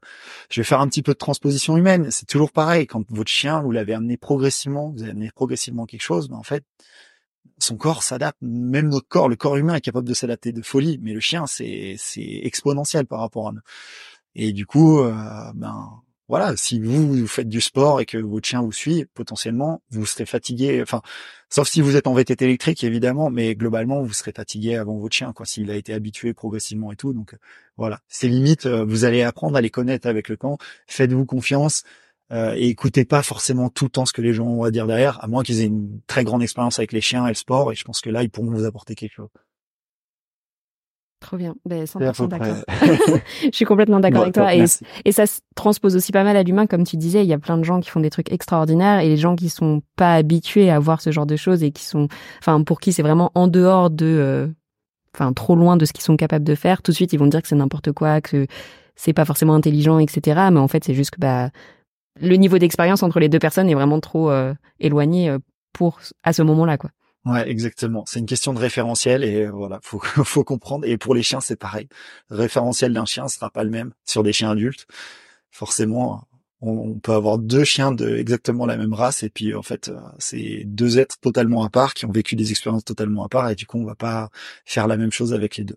[0.50, 2.10] je vais faire un petit peu de transposition humaine.
[2.10, 2.86] C'est toujours pareil.
[2.86, 6.42] Quand votre chien vous l'avez amené progressivement vous avez amené progressivement quelque chose mais en
[6.42, 6.64] fait
[7.58, 8.38] son corps s'adapte.
[8.42, 11.46] Même notre corps le corps humain est capable de s'adapter de folie mais le chien
[11.46, 13.60] c'est c'est exponentiel par rapport à nous.
[14.34, 15.12] Et du coup euh,
[15.54, 19.82] ben voilà, si vous, vous faites du sport et que votre chien vous suit, potentiellement,
[19.90, 20.80] vous serez fatigué.
[20.80, 21.02] Enfin,
[21.48, 25.12] sauf si vous êtes en VTT électrique, évidemment, mais globalement, vous serez fatigué avant votre
[25.12, 27.12] chien, quoi, s'il a été habitué progressivement et tout.
[27.12, 27.34] Donc,
[27.76, 27.98] voilà.
[28.06, 30.56] Ces limites, euh, vous allez apprendre à les connaître avec le temps.
[30.86, 31.82] Faites-vous confiance.
[32.30, 34.86] Euh, et écoutez pas forcément tout le temps ce que les gens ont à dire
[34.86, 37.72] derrière, à moins qu'ils aient une très grande expérience avec les chiens et le sport,
[37.72, 39.30] et je pense que là, ils pourront vous apporter quelque chose.
[41.20, 42.56] Trop bien, ben, 100% d'accord.
[43.42, 44.54] je suis complètement d'accord avec toi.
[44.54, 44.64] Et,
[45.04, 47.22] et, ça se transpose aussi pas mal à l'humain, comme tu disais.
[47.22, 49.50] Il y a plein de gens qui font des trucs extraordinaires et les gens qui
[49.50, 52.08] sont pas habitués à voir ce genre de choses et qui sont,
[52.38, 54.46] enfin, pour qui c'est vraiment en dehors de, euh,
[55.14, 56.80] enfin, trop loin de ce qu'ils sont capables de faire.
[56.80, 58.46] Tout de suite, ils vont dire que c'est n'importe quoi, que
[58.96, 60.48] c'est pas forcément intelligent, etc.
[60.50, 61.50] Mais en fait, c'est juste que bah,
[62.18, 65.38] le niveau d'expérience entre les deux personnes est vraiment trop euh, éloigné euh,
[65.74, 66.90] pour à ce moment-là, quoi.
[67.26, 68.04] Ouais, exactement.
[68.06, 70.86] C'est une question de référentiel et euh, voilà, faut faut comprendre.
[70.86, 71.88] Et pour les chiens, c'est pareil.
[72.30, 74.86] Le référentiel d'un chien sera pas le même sur des chiens adultes.
[75.50, 76.26] Forcément,
[76.62, 79.98] on, peut avoir deux chiens de exactement la même race et puis en fait, euh,
[80.18, 83.54] c'est deux êtres totalement à part qui ont vécu des expériences totalement à part et
[83.54, 84.30] du coup, on va pas
[84.64, 85.76] faire la même chose avec les deux.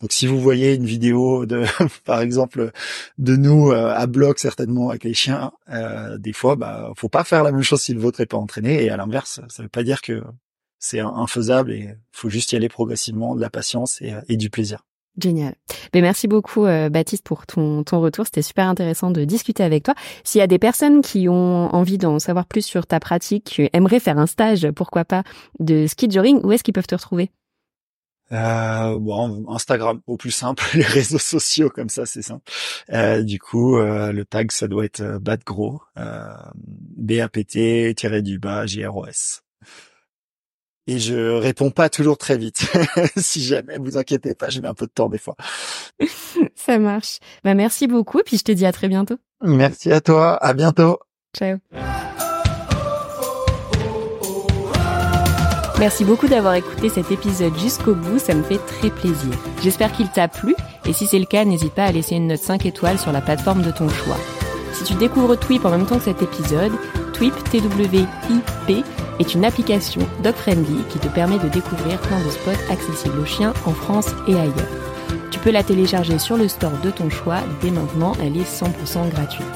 [0.00, 1.64] Donc, si vous voyez une vidéo de,
[2.04, 2.72] par exemple,
[3.18, 5.52] de nous euh, à bloc certainement avec les chiens,
[6.18, 8.84] des fois, bah, faut pas faire la même chose si le vôtre est pas entraîné
[8.84, 10.22] et à l'inverse, ça veut pas dire que
[10.84, 14.84] c'est infaisable et faut juste y aller progressivement, de la patience et, euh, du plaisir.
[15.16, 15.54] Génial.
[15.92, 18.26] Ben merci beaucoup euh, Baptiste pour ton, ton retour.
[18.26, 19.94] C'était super intéressant de discuter avec toi.
[20.24, 23.70] S'il y a des personnes qui ont envie d'en savoir plus sur ta pratique, qui
[23.72, 25.22] aimeraient faire un stage, pourquoi pas,
[25.60, 27.30] de ski joring, où est-ce qu'ils peuvent te retrouver?
[28.32, 32.50] Euh, bon, Instagram au plus simple, les réseaux sociaux comme ça c'est simple.
[32.92, 37.44] Euh, du coup, euh, le tag ça doit être euh, Batgros, euh, B A P
[37.44, 39.43] T du bas G R O S
[40.86, 42.66] et je réponds pas toujours très vite.
[43.16, 45.36] si jamais, vous inquiétez pas, je mets un peu de temps des fois.
[46.54, 47.18] Ça marche.
[47.42, 49.16] Bah merci beaucoup, puis je te dis à très bientôt.
[49.42, 50.98] Merci à toi, à bientôt.
[51.36, 51.58] Ciao.
[55.80, 59.32] Merci beaucoup d'avoir écouté cet épisode jusqu'au bout, ça me fait très plaisir.
[59.60, 60.54] J'espère qu'il t'a plu,
[60.86, 63.20] et si c'est le cas, n'hésite pas à laisser une note 5 étoiles sur la
[63.20, 64.16] plateforme de ton choix.
[64.72, 66.72] Si tu découvres Twip en même temps que cet épisode,
[67.12, 68.84] Twip, T-W-I-P,
[69.18, 73.52] est une application dog-friendly qui te permet de découvrir plein de spots accessibles aux chiens
[73.66, 74.54] en France et ailleurs.
[75.30, 79.08] Tu peux la télécharger sur le store de ton choix, dès maintenant elle est 100%
[79.10, 79.46] gratuite.